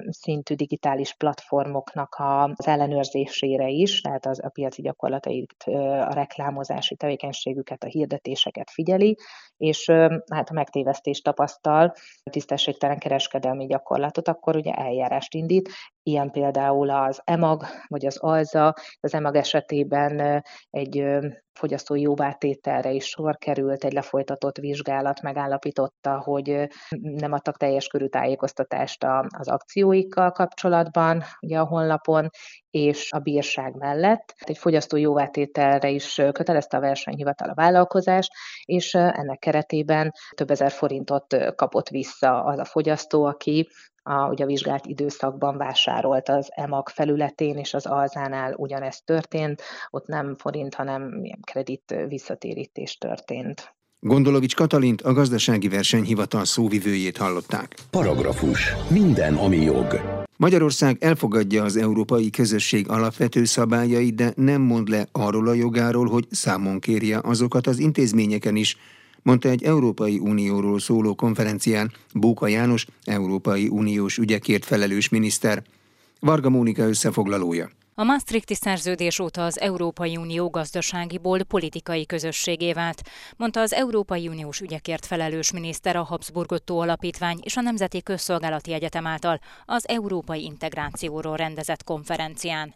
szintű 0.09 0.55
digitális 0.55 1.13
platformoknak 1.13 2.15
az 2.55 2.67
ellenőrzésére 2.67 3.67
is, 3.67 4.01
tehát 4.01 4.25
az 4.25 4.43
a 4.43 4.49
piaci 4.49 4.81
gyakorlatait, 4.81 5.63
a 6.07 6.13
reklámozási 6.13 6.95
tevékenységüket, 6.95 7.83
a 7.83 7.87
hirdetéseket 7.87 8.69
figyeli, 8.71 9.17
és 9.57 9.89
hát 10.31 10.49
a 10.49 10.53
megtévesztést 10.53 11.23
tapasztal, 11.23 11.93
tisztességtelen 12.31 12.97
kereskedelmi 12.97 13.65
gyakorlatot, 13.65 14.27
akkor 14.27 14.55
ugye 14.55 14.71
eljárást 14.71 15.33
indít. 15.33 15.69
Ilyen 16.07 16.31
például 16.31 16.89
az 16.89 17.21
EMAG 17.23 17.63
vagy 17.87 18.05
az 18.05 18.17
ALZA, 18.17 18.73
az 18.99 19.13
EMAG 19.13 19.35
esetében 19.35 20.43
egy 20.69 21.03
fogyasztói 21.53 22.01
jóvátételre 22.01 22.91
is 22.91 23.05
sor 23.05 23.37
került, 23.37 23.83
egy 23.83 23.93
lefolytatott 23.93 24.57
vizsgálat 24.57 25.21
megállapította, 25.21 26.19
hogy 26.19 26.67
nem 26.99 27.31
adtak 27.31 27.57
teljes 27.57 27.87
körű 27.87 28.05
tájékoztatást 28.05 29.05
az 29.37 29.47
akcióikkal 29.47 30.31
kapcsolatban, 30.31 31.23
ugye 31.41 31.59
a 31.59 31.65
honlapon, 31.65 32.29
és 32.69 33.11
a 33.11 33.19
bírság 33.19 33.75
mellett. 33.75 34.33
Egy 34.37 34.57
fogyasztói 34.57 35.01
jóvátételre 35.01 35.89
is 35.89 36.21
kötelezte 36.31 36.77
a 36.77 36.79
versenyhivatal 36.79 37.49
a 37.49 37.55
vállalkozást, 37.55 38.31
és 38.65 38.93
ennek 38.93 39.39
keretében 39.39 40.11
több 40.35 40.51
ezer 40.51 40.71
forintot 40.71 41.55
kapott 41.55 41.89
vissza 41.89 42.43
az 42.43 42.59
a 42.59 42.65
fogyasztó, 42.65 43.23
aki 43.23 43.67
a, 44.07 44.27
ugye 44.29 44.43
a 44.43 44.47
vizsgált 44.47 44.85
időszakban 44.85 45.57
vásárolt 45.57 46.29
az 46.29 46.49
EMAG 46.55 46.89
felületén, 46.89 47.57
és 47.57 47.73
az 47.73 47.85
Alzánál 47.85 48.53
ugyanezt 48.53 49.05
történt, 49.05 49.61
ott 49.89 50.07
nem 50.07 50.35
forint, 50.37 50.73
hanem 50.73 51.21
kredit 51.41 51.95
visszatérítés 52.07 52.97
történt. 52.97 53.75
Gondolovics 53.99 54.55
Katalint, 54.55 55.01
a 55.01 55.13
gazdasági 55.13 55.67
versenyhivatal 55.67 56.45
szóvivőjét 56.45 57.17
hallották. 57.17 57.75
Paragrafus. 57.89 58.73
Minden, 58.89 59.35
ami 59.35 59.57
jog. 59.57 60.01
Magyarország 60.37 60.97
elfogadja 60.99 61.63
az 61.63 61.77
európai 61.77 62.29
közösség 62.29 62.89
alapvető 62.89 63.43
szabályait, 63.43 64.15
de 64.15 64.33
nem 64.35 64.61
mond 64.61 64.87
le 64.87 65.07
arról 65.11 65.47
a 65.47 65.53
jogáról, 65.53 66.07
hogy 66.07 66.25
számon 66.29 66.79
kérje 66.79 67.19
azokat 67.23 67.67
az 67.67 67.79
intézményeken 67.79 68.55
is, 68.55 68.77
mondta 69.27 69.49
egy 69.49 69.63
Európai 69.63 70.19
Unióról 70.19 70.79
szóló 70.79 71.15
konferencián 71.15 71.91
Bóka 72.13 72.47
János, 72.47 72.85
Európai 73.03 73.67
Uniós 73.67 74.17
ügyekért 74.17 74.65
felelős 74.65 75.09
miniszter. 75.09 75.63
Varga 76.19 76.49
Mónika 76.49 76.87
összefoglalója. 76.87 77.69
A 77.95 78.03
Maastrichti 78.03 78.55
szerződés 78.55 79.19
óta 79.19 79.45
az 79.45 79.59
Európai 79.59 80.17
Unió 80.17 80.49
gazdaságiból 80.49 81.43
politikai 81.43 82.05
közösségé 82.05 82.73
vált, 82.73 83.01
mondta 83.37 83.59
az 83.59 83.73
Európai 83.73 84.27
Uniós 84.27 84.59
ügyekért 84.59 85.05
felelős 85.05 85.51
miniszter 85.51 85.95
a 85.95 86.03
Habsburg 86.03 86.51
Otto 86.51 86.75
Alapítvány 86.77 87.39
és 87.41 87.57
a 87.57 87.61
Nemzeti 87.61 88.03
Közszolgálati 88.03 88.73
Egyetem 88.73 89.07
által 89.07 89.39
az 89.65 89.87
európai 89.87 90.43
integrációról 90.43 91.35
rendezett 91.35 91.83
konferencián. 91.83 92.75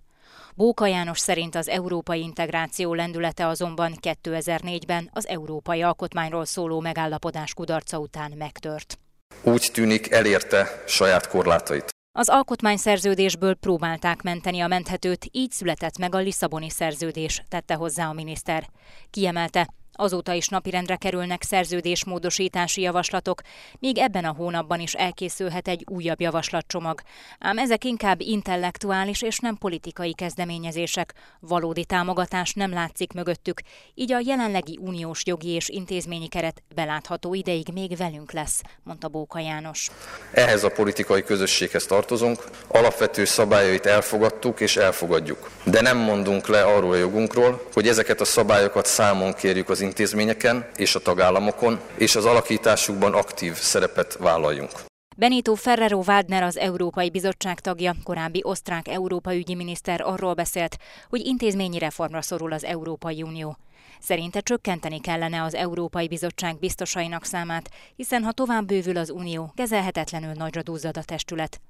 Bóka 0.56 0.88
János 0.88 1.20
szerint 1.20 1.56
az 1.56 1.70
európai 1.70 2.22
integráció 2.22 2.94
lendülete 2.94 3.48
azonban 3.48 3.94
2004-ben 4.02 5.10
az 5.14 5.28
európai 5.28 5.82
alkotmányról 5.82 6.46
szóló 6.46 6.80
megállapodás 6.80 7.54
kudarca 7.54 7.98
után 7.98 8.34
megtört. 8.38 9.00
Úgy 9.44 9.70
tűnik 9.74 10.12
elérte 10.12 10.84
saját 10.88 11.28
korlátait. 11.28 11.90
Az 12.20 12.30
alkotmányszerződésből 12.30 13.56
próbálták 13.56 14.22
menteni 14.22 14.60
a 14.60 14.68
menthetőt, 14.68 15.28
így 15.32 15.52
született 15.52 15.98
meg 15.98 16.16
a 16.16 16.18
Lisszaboni 16.18 16.70
szerződés, 16.70 17.44
tette 17.48 17.74
hozzá 17.74 18.08
a 18.08 18.14
miniszter. 18.14 18.70
Kiemelte, 19.10 19.74
Azóta 20.02 20.34
is 20.34 20.48
napirendre 20.48 20.96
kerülnek 20.96 21.44
szerződésmódosítási 21.44 22.82
javaslatok, 22.82 23.42
még 23.80 23.98
ebben 23.98 24.26
a 24.26 24.34
hónapban 24.34 24.80
is 24.80 24.94
elkészülhet 24.94 25.68
egy 25.68 25.86
újabb 25.90 26.22
javaslatcsomag. 26.22 27.02
Ám 27.40 27.58
ezek 27.58 27.84
inkább 27.84 28.22
intellektuális 28.22 29.22
és 29.22 29.40
nem 29.40 29.58
politikai 29.58 30.14
kezdeményezések. 30.14 31.14
Valódi 31.40 31.86
támogatás 31.86 32.54
nem 32.54 32.72
látszik 32.72 33.14
mögöttük, 33.14 33.62
így 33.94 34.12
a 34.12 34.22
jelenlegi 34.26 34.80
uniós 34.82 35.26
jogi 35.26 35.50
és 35.50 35.70
intézményi 35.70 36.28
keret 36.28 36.64
belátható 36.76 37.34
ideig 37.34 37.68
még 37.74 37.98
velünk 37.98 38.32
lesz, 38.32 38.62
mondta 38.84 39.08
Bóka 39.08 39.40
János. 39.40 39.90
Ehhez 40.32 40.64
a 40.64 40.70
politikai 40.70 41.24
közösséghez 41.24 41.86
tartozunk, 41.86 42.44
alapvető 42.68 43.26
szabályait 43.26 43.86
elfogadtuk 43.86 44.60
és 44.60 44.78
elfogadjuk. 44.78 45.50
De 45.64 45.82
nem 45.82 45.98
mondunk 45.98 46.48
le 46.48 46.64
arról 46.64 46.92
a 46.92 46.96
jogunkról, 46.96 47.68
hogy 47.74 47.88
ezeket 47.88 48.22
a 48.22 48.26
szabályokat 48.26 48.86
számon 48.86 49.34
kérjük 49.34 49.70
az 49.70 49.90
intézményeken 49.92 50.66
és 50.76 50.96
a 50.96 51.00
tagállamokon, 51.00 51.80
és 51.98 52.16
az 52.16 52.26
alakításukban 52.26 53.14
aktív 53.14 53.54
szerepet 53.54 54.18
vállaljunk. 54.20 54.72
Benito 55.18 55.56
Ferrero 55.56 56.04
Waldner, 56.08 56.44
az 56.44 56.58
Európai 56.58 57.10
Bizottság 57.10 57.60
tagja, 57.60 57.96
korábbi 58.04 58.42
osztrák 58.44 58.88
Európa 58.88 59.36
ügyi 59.36 59.56
miniszter 59.56 60.02
arról 60.02 60.34
beszélt, 60.34 60.78
hogy 61.10 61.26
intézményi 61.26 61.80
reformra 61.80 62.22
szorul 62.22 62.54
az 62.54 62.64
Európai 62.64 63.22
Unió. 63.22 63.58
Szerinte 64.00 64.40
csökkenteni 64.40 65.00
kellene 65.00 65.44
az 65.44 65.56
Európai 65.56 66.08
Bizottság 66.08 66.60
biztosainak 66.60 67.26
számát, 67.26 67.70
hiszen 67.96 68.24
ha 68.24 68.32
tovább 68.32 68.66
bővül 68.66 68.98
az 68.98 69.10
Unió, 69.10 69.52
kezelhetetlenül 69.56 70.34
nagyra 70.34 70.62
duzzad 70.62 70.98
a 70.98 71.04
testület. 71.04 71.62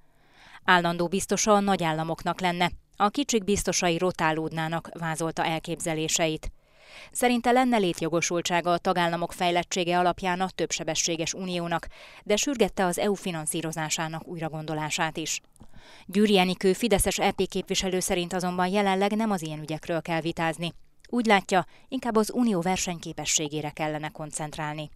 Állandó 0.66 1.08
biztosa 1.08 1.52
a 1.52 1.60
nagyállamoknak 1.60 2.42
lenne, 2.42 2.72
a 2.98 3.10
kicsik 3.10 3.44
biztosai 3.44 3.98
rotálódnának, 3.98 4.90
vázolta 5.00 5.46
elképzeléseit. 5.46 6.52
Szerinte 7.12 7.52
lenne 7.52 7.78
létjogosultsága 7.78 8.72
a 8.72 8.78
tagállamok 8.78 9.34
fejlettsége 9.34 10.00
alapján 10.00 10.42
a 10.42 10.50
többsebességes 10.56 11.34
uniónak, 11.34 11.88
de 12.24 12.36
sürgette 12.36 12.86
az 12.86 13.00
EU 13.00 13.14
finanszírozásának 13.14 14.28
újragondolását 14.28 15.18
is. 15.18 15.42
Gyűri 16.06 16.38
Enikő 16.38 16.74
Fideszes 16.74 17.20
EP 17.20 17.42
képviselő 17.50 18.00
szerint 18.00 18.34
azonban 18.34 18.68
jelenleg 18.68 19.12
nem 19.12 19.32
az 19.32 19.42
ilyen 19.42 19.62
ügyekről 19.62 20.02
kell 20.02 20.22
vitázni. 20.22 20.74
Úgy 21.10 21.26
látja, 21.26 21.66
inkább 21.88 22.16
az 22.16 22.32
unió 22.34 22.62
versenyképességére 22.62 23.70
kellene 23.70 24.10
koncentrálni. 24.10 24.90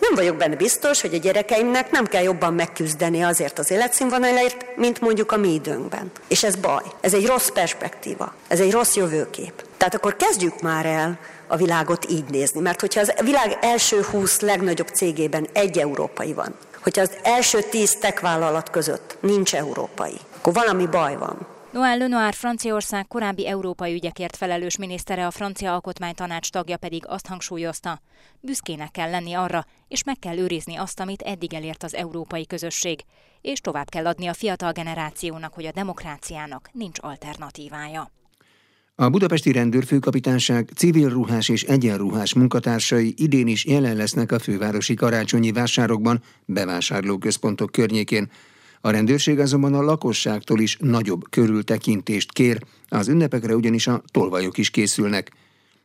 Nem 0.00 0.14
vagyok 0.14 0.36
benne 0.36 0.56
biztos, 0.56 1.00
hogy 1.00 1.14
a 1.14 1.18
gyerekeimnek 1.18 1.90
nem 1.90 2.04
kell 2.04 2.22
jobban 2.22 2.54
megküzdeni 2.54 3.22
azért 3.22 3.58
az 3.58 3.70
életszínvonalért, 3.70 4.76
mint 4.76 5.00
mondjuk 5.00 5.32
a 5.32 5.36
mi 5.36 5.52
időnkben. 5.52 6.10
És 6.28 6.44
ez 6.44 6.56
baj. 6.56 6.82
Ez 7.00 7.14
egy 7.14 7.26
rossz 7.26 7.48
perspektíva. 7.48 8.34
Ez 8.48 8.60
egy 8.60 8.70
rossz 8.72 8.96
jövőkép. 8.96 9.66
Tehát 9.76 9.94
akkor 9.94 10.16
kezdjük 10.16 10.60
már 10.60 10.86
el 10.86 11.18
a 11.52 11.56
világot 11.56 12.10
így 12.10 12.24
nézni. 12.30 12.60
Mert 12.60 12.80
hogyha 12.80 13.00
az 13.00 13.14
világ 13.24 13.58
első 13.60 14.02
20 14.02 14.40
legnagyobb 14.40 14.88
cégében 14.88 15.48
egy 15.52 15.78
európai 15.78 16.32
van, 16.32 16.56
hogyha 16.82 17.02
az 17.02 17.16
első 17.22 17.62
10 17.62 17.96
tech 17.96 18.22
vállalat 18.22 18.70
között 18.70 19.16
nincs 19.20 19.54
európai, 19.54 20.14
akkor 20.36 20.52
valami 20.52 20.86
baj 20.86 21.16
van. 21.16 21.46
Noël 21.72 21.96
Lenoir 21.98 22.34
Franciaország 22.34 23.06
korábbi 23.06 23.46
európai 23.46 23.94
ügyekért 23.94 24.36
felelős 24.36 24.76
minisztere, 24.76 25.26
a 25.26 25.30
francia 25.30 25.72
alkotmánytanács 25.72 26.50
tagja 26.50 26.76
pedig 26.76 27.02
azt 27.06 27.26
hangsúlyozta, 27.26 28.00
büszkének 28.40 28.90
kell 28.90 29.10
lenni 29.10 29.32
arra, 29.32 29.64
és 29.88 30.04
meg 30.04 30.18
kell 30.18 30.38
őrizni 30.38 30.76
azt, 30.76 31.00
amit 31.00 31.22
eddig 31.22 31.54
elért 31.54 31.82
az 31.82 31.94
európai 31.94 32.46
közösség, 32.46 33.04
és 33.40 33.60
tovább 33.60 33.88
kell 33.88 34.06
adni 34.06 34.26
a 34.26 34.34
fiatal 34.34 34.72
generációnak, 34.72 35.54
hogy 35.54 35.66
a 35.66 35.72
demokráciának 35.72 36.68
nincs 36.72 36.98
alternatívája. 37.00 38.10
A 38.94 39.08
budapesti 39.08 39.52
rendőrfőkapitányság 39.52 40.70
civil 40.76 41.08
ruhás 41.08 41.48
és 41.48 41.62
egyenruhás 41.62 42.34
munkatársai 42.34 43.14
idén 43.16 43.46
is 43.46 43.64
jelen 43.64 43.96
lesznek 43.96 44.32
a 44.32 44.38
fővárosi 44.38 44.94
karácsonyi 44.94 45.52
vásárokban, 45.52 46.22
bevásárlóközpontok 46.44 47.72
környékén. 47.72 48.30
A 48.80 48.90
rendőrség 48.90 49.38
azonban 49.38 49.74
a 49.74 49.82
lakosságtól 49.82 50.60
is 50.60 50.76
nagyobb 50.80 51.30
körültekintést 51.30 52.32
kér, 52.32 52.62
az 52.88 53.08
ünnepekre 53.08 53.54
ugyanis 53.54 53.86
a 53.86 54.02
tolvajok 54.10 54.58
is 54.58 54.70
készülnek. 54.70 55.30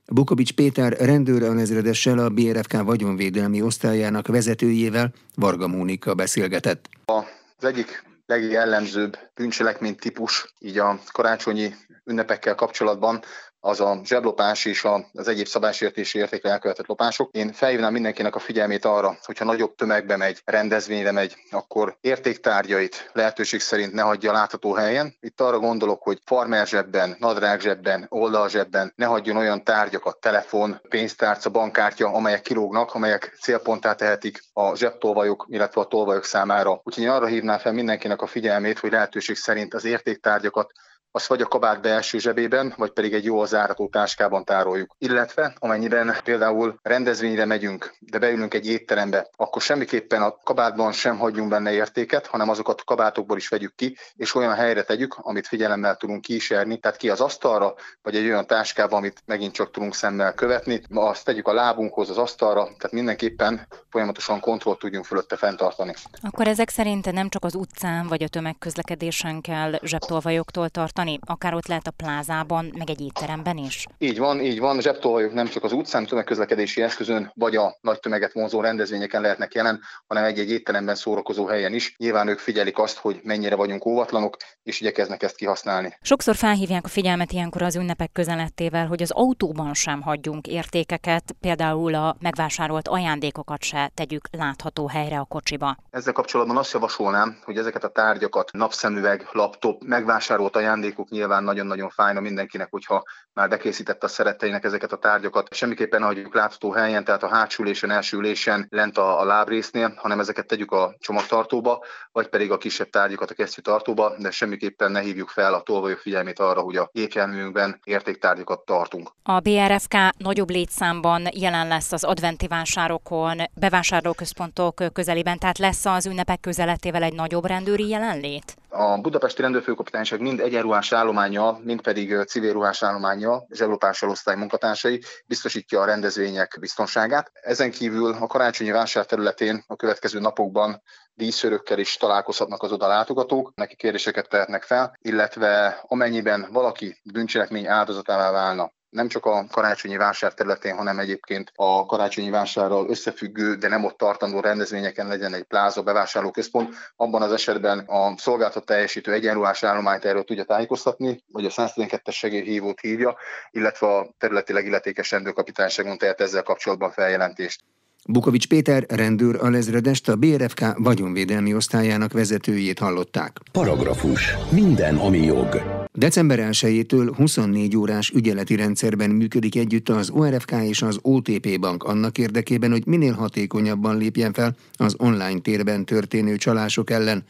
Bukovics 0.06 0.54
Péter 0.54 0.94
rendőr 1.00 1.44
alezredessel 1.44 2.18
a 2.18 2.30
BRFK 2.30 2.84
vagyonvédelmi 2.84 3.62
osztályának 3.62 4.28
vezetőjével 4.28 5.14
Varga 5.36 5.68
Mónika 5.68 6.14
beszélgetett. 6.14 6.90
Az 7.06 7.24
egyik 7.66 8.07
legjellemzőbb 8.28 9.18
bűncselekmény 9.36 9.96
típus 9.96 10.54
így 10.60 10.78
a 10.78 11.00
karácsonyi 11.12 11.76
ünnepekkel 12.06 12.56
kapcsolatban 12.56 13.24
az 13.60 13.80
a 13.80 14.00
zseblopás 14.04 14.66
és 14.66 14.88
az 15.14 15.28
egyéb 15.28 15.48
szabásértési 15.48 16.18
értékre 16.18 16.50
elkövetett 16.50 16.86
lopások. 16.88 17.36
Én 17.36 17.52
felhívnám 17.54 17.92
mindenkinek 17.92 18.36
a 18.36 18.40
figyelmét 18.40 18.86
arra, 18.86 19.18
hogyha 19.24 19.46
nagyobb 19.46 19.76
tömegbe 19.76 20.18
megy, 20.18 20.42
rendezvényre 20.46 21.12
megy, 21.12 21.36
akkor 21.52 21.98
értéktárgyait 22.02 23.10
lehetőség 23.14 23.60
szerint 23.60 23.94
ne 23.94 24.02
hagyja 24.02 24.32
látható 24.32 24.74
helyen. 24.74 25.16
Itt 25.20 25.42
arra 25.42 25.60
gondolok, 25.60 26.04
hogy 26.04 26.20
farmer 26.26 26.68
zsebben, 26.68 27.16
nadrág 27.20 27.60
zsebben, 27.60 28.06
oldal 28.10 28.50
zsebben 28.50 28.94
ne 28.96 29.06
hagyjon 29.06 29.38
olyan 29.38 29.64
tárgyakat, 29.64 30.20
telefon, 30.20 30.82
pénztárca, 30.90 31.50
bankkártya, 31.50 32.08
amelyek 32.08 32.42
kilógnak, 32.42 32.94
amelyek 32.94 33.38
célponttá 33.42 33.94
tehetik 33.94 34.44
a 34.54 34.76
zsebtolvajok, 34.76 35.46
illetve 35.50 35.82
a 35.82 35.88
tolvajok 35.88 36.24
számára. 36.24 36.82
Úgyhogy 36.84 37.04
én 37.04 37.10
arra 37.10 37.26
hívnám 37.26 37.58
fel 37.58 37.72
mindenkinek 37.72 38.22
a 38.22 38.28
figyelmét, 38.28 38.80
hogy 38.80 38.92
lehetőség 38.92 39.36
szerint 39.36 39.74
az 39.74 39.86
értéktárgyakat 39.86 40.72
azt 41.18 41.28
vagy 41.28 41.42
a 41.42 41.46
kabát 41.46 41.82
belső 41.82 42.20
zsebében, 42.20 42.74
vagy 42.78 42.92
pedig 42.92 43.14
egy 43.14 43.24
jól 43.24 43.48
zárató 43.48 43.88
táskában 43.88 44.44
tároljuk. 44.46 44.96
Illetve 44.98 45.56
amennyiben 45.60 46.16
például 46.24 46.80
rendezvényre 46.82 47.46
megyünk, 47.46 47.96
de 48.00 48.20
beülünk 48.20 48.54
egy 48.54 48.68
étterembe, 48.68 49.30
akkor 49.36 49.62
semmiképpen 49.62 50.22
a 50.22 50.38
kabátban 50.44 50.92
sem 50.92 51.18
hagyjunk 51.18 51.50
benne 51.50 51.72
értéket, 51.72 52.28
hanem 52.28 52.50
azokat 52.50 52.80
a 52.80 52.84
kabátokból 52.84 53.38
is 53.38 53.48
vegyük 53.48 53.76
ki, 53.76 53.98
és 54.16 54.36
olyan 54.36 54.54
helyre 54.54 54.84
tegyük, 54.84 55.16
amit 55.22 55.48
figyelemmel 55.48 55.96
tudunk 55.96 56.22
kísérni, 56.22 56.78
tehát 56.80 56.98
ki 56.98 57.10
az 57.10 57.22
asztalra, 57.22 57.74
vagy 58.02 58.16
egy 58.16 58.26
olyan 58.26 58.48
táskába, 58.48 58.98
amit 58.98 59.22
megint 59.26 59.54
csak 59.54 59.72
tudunk 59.72 59.96
szemmel 59.96 60.34
követni, 60.34 60.82
azt 60.94 61.26
tegyük 61.26 61.48
a 61.48 61.54
lábunkhoz, 61.54 62.10
az 62.10 62.18
asztalra, 62.18 62.64
tehát 62.64 62.92
mindenképpen 62.92 63.68
folyamatosan 63.90 64.40
kontrollt 64.40 64.80
tudjunk 64.80 65.06
fölötte 65.06 65.36
fenntartani. 65.36 65.94
Akkor 66.22 66.48
ezek 66.48 66.70
szerint 66.70 67.12
nem 67.12 67.30
csak 67.30 67.44
az 67.44 67.56
utcán 67.56 68.08
vagy 68.08 68.24
a 68.24 68.28
tömegközlekedésen 68.28 69.42
kell 69.42 69.80
zsebtolvajoktól 69.82 70.70
tartani, 70.70 71.07
akár 71.26 71.54
ott 71.54 71.68
lehet 71.68 71.88
a 71.88 71.92
plázában, 71.92 72.74
meg 72.78 72.90
egy 72.90 73.02
étteremben 73.02 73.58
is? 73.58 73.86
Így 73.98 74.18
van, 74.18 74.40
így 74.40 74.60
van. 74.60 74.82
Zsebtolvajok 74.82 75.34
nem 75.34 75.48
csak 75.48 75.64
az 75.64 75.72
utcán, 75.72 76.06
tömegközlekedési 76.06 76.82
eszközön, 76.82 77.32
vagy 77.36 77.56
a 77.56 77.78
nagy 77.82 78.00
tömeget 78.00 78.34
vonzó 78.34 78.62
rendezvényeken 78.62 79.22
lehetnek 79.22 79.54
jelen, 79.54 79.80
hanem 80.08 80.24
egy-egy 80.24 80.52
étteremben 80.52 80.96
szórakozó 80.96 81.46
helyen 81.46 81.74
is. 81.74 81.96
Nyilván 81.98 82.28
ők 82.28 82.40
figyelik 82.40 82.78
azt, 82.80 82.98
hogy 82.98 83.20
mennyire 83.24 83.56
vagyunk 83.56 83.86
óvatlanok, 83.86 84.38
és 84.64 84.80
igyekeznek 84.80 85.24
ezt 85.24 85.36
kihasználni. 85.36 85.98
Sokszor 86.02 86.36
felhívják 86.36 86.86
a 86.86 86.88
figyelmet 86.88 87.32
ilyenkor 87.32 87.62
az 87.62 87.76
ünnepek 87.76 88.12
közelettével, 88.12 88.88
hogy 88.88 89.02
az 89.02 89.12
autóban 89.12 89.74
sem 89.74 90.02
hagyjunk 90.02 90.48
értékeket, 90.48 91.36
például 91.40 91.96
a 91.96 92.16
megvásárolt 92.20 92.88
ajándékokat 92.88 93.64
se 93.64 93.92
tegyük 93.94 94.28
látható 94.32 94.88
helyre 94.88 95.20
a 95.20 95.24
kocsiba. 95.24 95.78
Ezzel 95.90 96.14
kapcsolatban 96.14 96.58
azt 96.58 96.74
javasolnám, 96.74 97.38
hogy 97.44 97.58
ezeket 97.58 97.84
a 97.84 97.90
tárgyakat, 97.90 98.52
napszemüveg, 98.52 99.28
laptop, 99.32 99.84
megvásárolt 99.84 100.56
ajándékok 100.98 101.10
nyilván 101.10 101.44
nagyon-nagyon 101.44 101.90
fájna 101.90 102.20
mindenkinek, 102.20 102.68
hogyha 102.72 103.04
már 103.34 103.50
bekészítette 103.50 104.06
a 104.06 104.10
szeretteinek 104.10 104.64
ezeket 104.64 104.92
a 104.92 104.98
tárgyakat. 104.98 105.54
Semmiképpen 105.54 106.04
hagyjuk 106.04 106.34
látható 106.34 106.72
helyen, 106.72 107.04
tehát 107.04 107.24
a 107.24 107.28
hátsó 107.28 107.64
ülésen, 107.64 107.92
első 107.92 108.18
ülésen, 108.18 108.68
lent 108.70 108.98
a, 108.98 109.20
a 109.20 109.26
lábrésznél, 109.26 109.94
hanem 109.98 110.20
ezeket 110.20 110.48
tegyük 110.48 110.72
a 110.72 110.96
csomagtartóba, 111.00 111.84
vagy 112.12 112.28
pedig 112.28 112.52
a 112.52 112.58
kisebb 112.58 112.90
tárgyakat 112.90 113.32
a 113.32 113.34
kesztyűtartóba, 113.34 114.14
de 114.18 114.32
semmiképpen 114.32 114.92
ne 114.92 115.00
hívjuk 115.00 115.30
fel 115.30 115.54
a 115.54 115.62
tolvajok 115.62 116.00
figyelmét 116.00 116.40
arra, 116.40 116.62
hogy 116.62 116.76
a 116.76 116.90
gépjárműünkben 116.92 117.80
értéktárgyakat 117.84 118.66
tartunk. 118.66 119.10
A 119.24 119.40
BRFK 119.40 119.94
nagyobb 120.18 120.50
létszámban 120.50 121.28
jelen 121.34 121.68
lesz 121.68 121.92
az 121.92 122.04
adventi 122.04 122.48
vásárokon, 122.48 123.38
bevásárlóközpontok 123.54 124.84
közelében, 124.94 125.38
tehát 125.38 125.58
lesz 125.58 125.86
az 125.86 126.06
ünnepek 126.06 126.40
közeletével 126.40 127.04
egy 127.04 127.14
nagyobb 127.14 127.46
rendőri 127.46 127.88
jelenlét? 127.88 128.56
A 128.70 128.98
budapesti 128.98 129.42
rendőrfőkapitányság 129.42 130.20
mind 130.20 130.40
egyenruhás 130.40 130.92
állománya, 130.92 131.60
mind 131.64 131.82
pedig 131.82 132.24
civil 132.26 132.54
ruhás 132.54 132.84
állománya, 132.84 133.44
zseblopás 133.50 134.02
osztály 134.02 134.36
munkatársai 134.36 135.02
biztosítja 135.26 135.82
a 135.82 135.86
rendezvények 135.86 136.58
biztonságát. 136.60 137.32
Ezen 137.34 137.72
kívül 137.72 138.14
a 138.20 138.28
karácsonyi 138.28 138.72
vásár 138.72 139.06
területén 139.06 139.64
a 139.68 139.76
következő 139.76 140.20
napokban 140.20 140.82
díszörökkel 141.14 141.80
is 141.80 141.98
találkozhatnak 141.98 142.64
az 142.64 142.72
oda 142.72 142.88
látogatók, 142.88 143.52
neki 143.56 143.76
kérdéseket 143.76 144.30
tehetnek 144.30 144.64
fel, 144.64 144.98
illetve 145.02 145.84
amennyiben 145.88 146.48
valaki 146.52 147.02
bűncselekmény 147.04 147.68
áldozatává 147.68 148.32
válna, 148.32 148.72
nem 148.90 149.08
csak 149.08 149.26
a 149.26 149.46
karácsonyi 149.52 149.98
vásár 149.98 150.34
területén, 150.34 150.76
hanem 150.76 151.00
egyébként 151.00 151.52
a 151.56 151.86
karácsonyi 151.86 152.30
vásárral 152.30 152.90
összefüggő, 152.90 153.56
de 153.56 153.68
nem 153.68 153.84
ott 153.84 153.98
tartandó 153.98 154.40
rendezvényeken 154.40 155.08
legyen 155.08 155.34
egy 155.34 155.44
pláza 155.44 155.82
bevásárlóközpont, 155.82 156.76
abban 156.96 157.22
az 157.22 157.32
esetben 157.32 157.80
a 157.80 158.18
szolgáltat 158.18 158.66
teljesítő 158.66 159.12
egyenruhás 159.14 159.64
állományt 159.64 160.06
erről 160.06 160.24
tudja 160.24 160.44
tájékoztatni, 160.44 161.24
vagy 161.32 161.46
a 161.46 161.50
112-es 161.50 162.14
segélyhívót 162.14 162.80
hívja, 162.80 163.18
illetve 163.52 163.88
a 163.88 164.14
területileg 164.18 164.66
illetékes 164.66 165.12
rendőrkapitányságon 165.12 165.98
tehet 165.98 166.22
ezzel 166.22 166.44
kapcsolatban 166.44 166.92
feljelentést. 166.92 167.64
Bukovics 168.10 168.48
Péter 168.48 168.86
rendőr 168.90 169.44
alezredest 169.44 170.10
a 170.10 170.16
BRFK 170.16 170.62
vagyonvédelmi 170.76 171.56
osztályának 171.56 172.14
vezetőjét 172.14 172.80
hallották. 172.80 173.38
Paragrafus. 173.52 174.36
Minden, 174.52 174.98
ami 174.98 175.24
jog. 175.24 175.77
December 176.00 176.50
1-től 176.52 177.14
24 177.16 177.78
órás 177.78 178.10
ügyeleti 178.10 178.56
rendszerben 178.56 179.10
működik 179.10 179.56
együtt 179.56 179.90
az 179.90 180.10
ORFK 180.10 180.52
és 180.52 180.82
az 180.82 181.00
OTP 181.02 181.60
bank 181.60 181.84
annak 181.84 182.18
érdekében, 182.18 182.72
hogy 182.72 182.86
minél 182.86 183.14
hatékonyabban 183.14 183.98
lépjen 183.98 184.34
fel 184.34 184.56
az 184.74 184.96
online 184.98 185.40
térben 185.40 185.86
történő 185.86 186.36
csalások 186.36 186.90
ellen. 186.90 187.24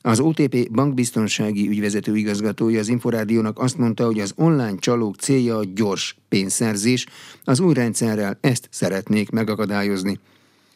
Az 0.00 0.20
OTP 0.20 0.70
bankbiztonsági 0.70 1.68
ügyvezető 1.68 2.16
igazgatója 2.16 2.78
az 2.78 2.88
Inforádiónak 2.88 3.58
azt 3.58 3.78
mondta, 3.78 4.06
hogy 4.06 4.20
az 4.20 4.32
online 4.36 4.76
csalók 4.78 5.16
célja 5.16 5.56
a 5.56 5.64
gyors 5.74 6.16
pénzszerzés, 6.28 7.06
az 7.44 7.60
új 7.60 7.74
rendszerrel 7.74 8.38
ezt 8.40 8.68
szeretnék 8.70 9.30
megakadályozni. 9.30 10.18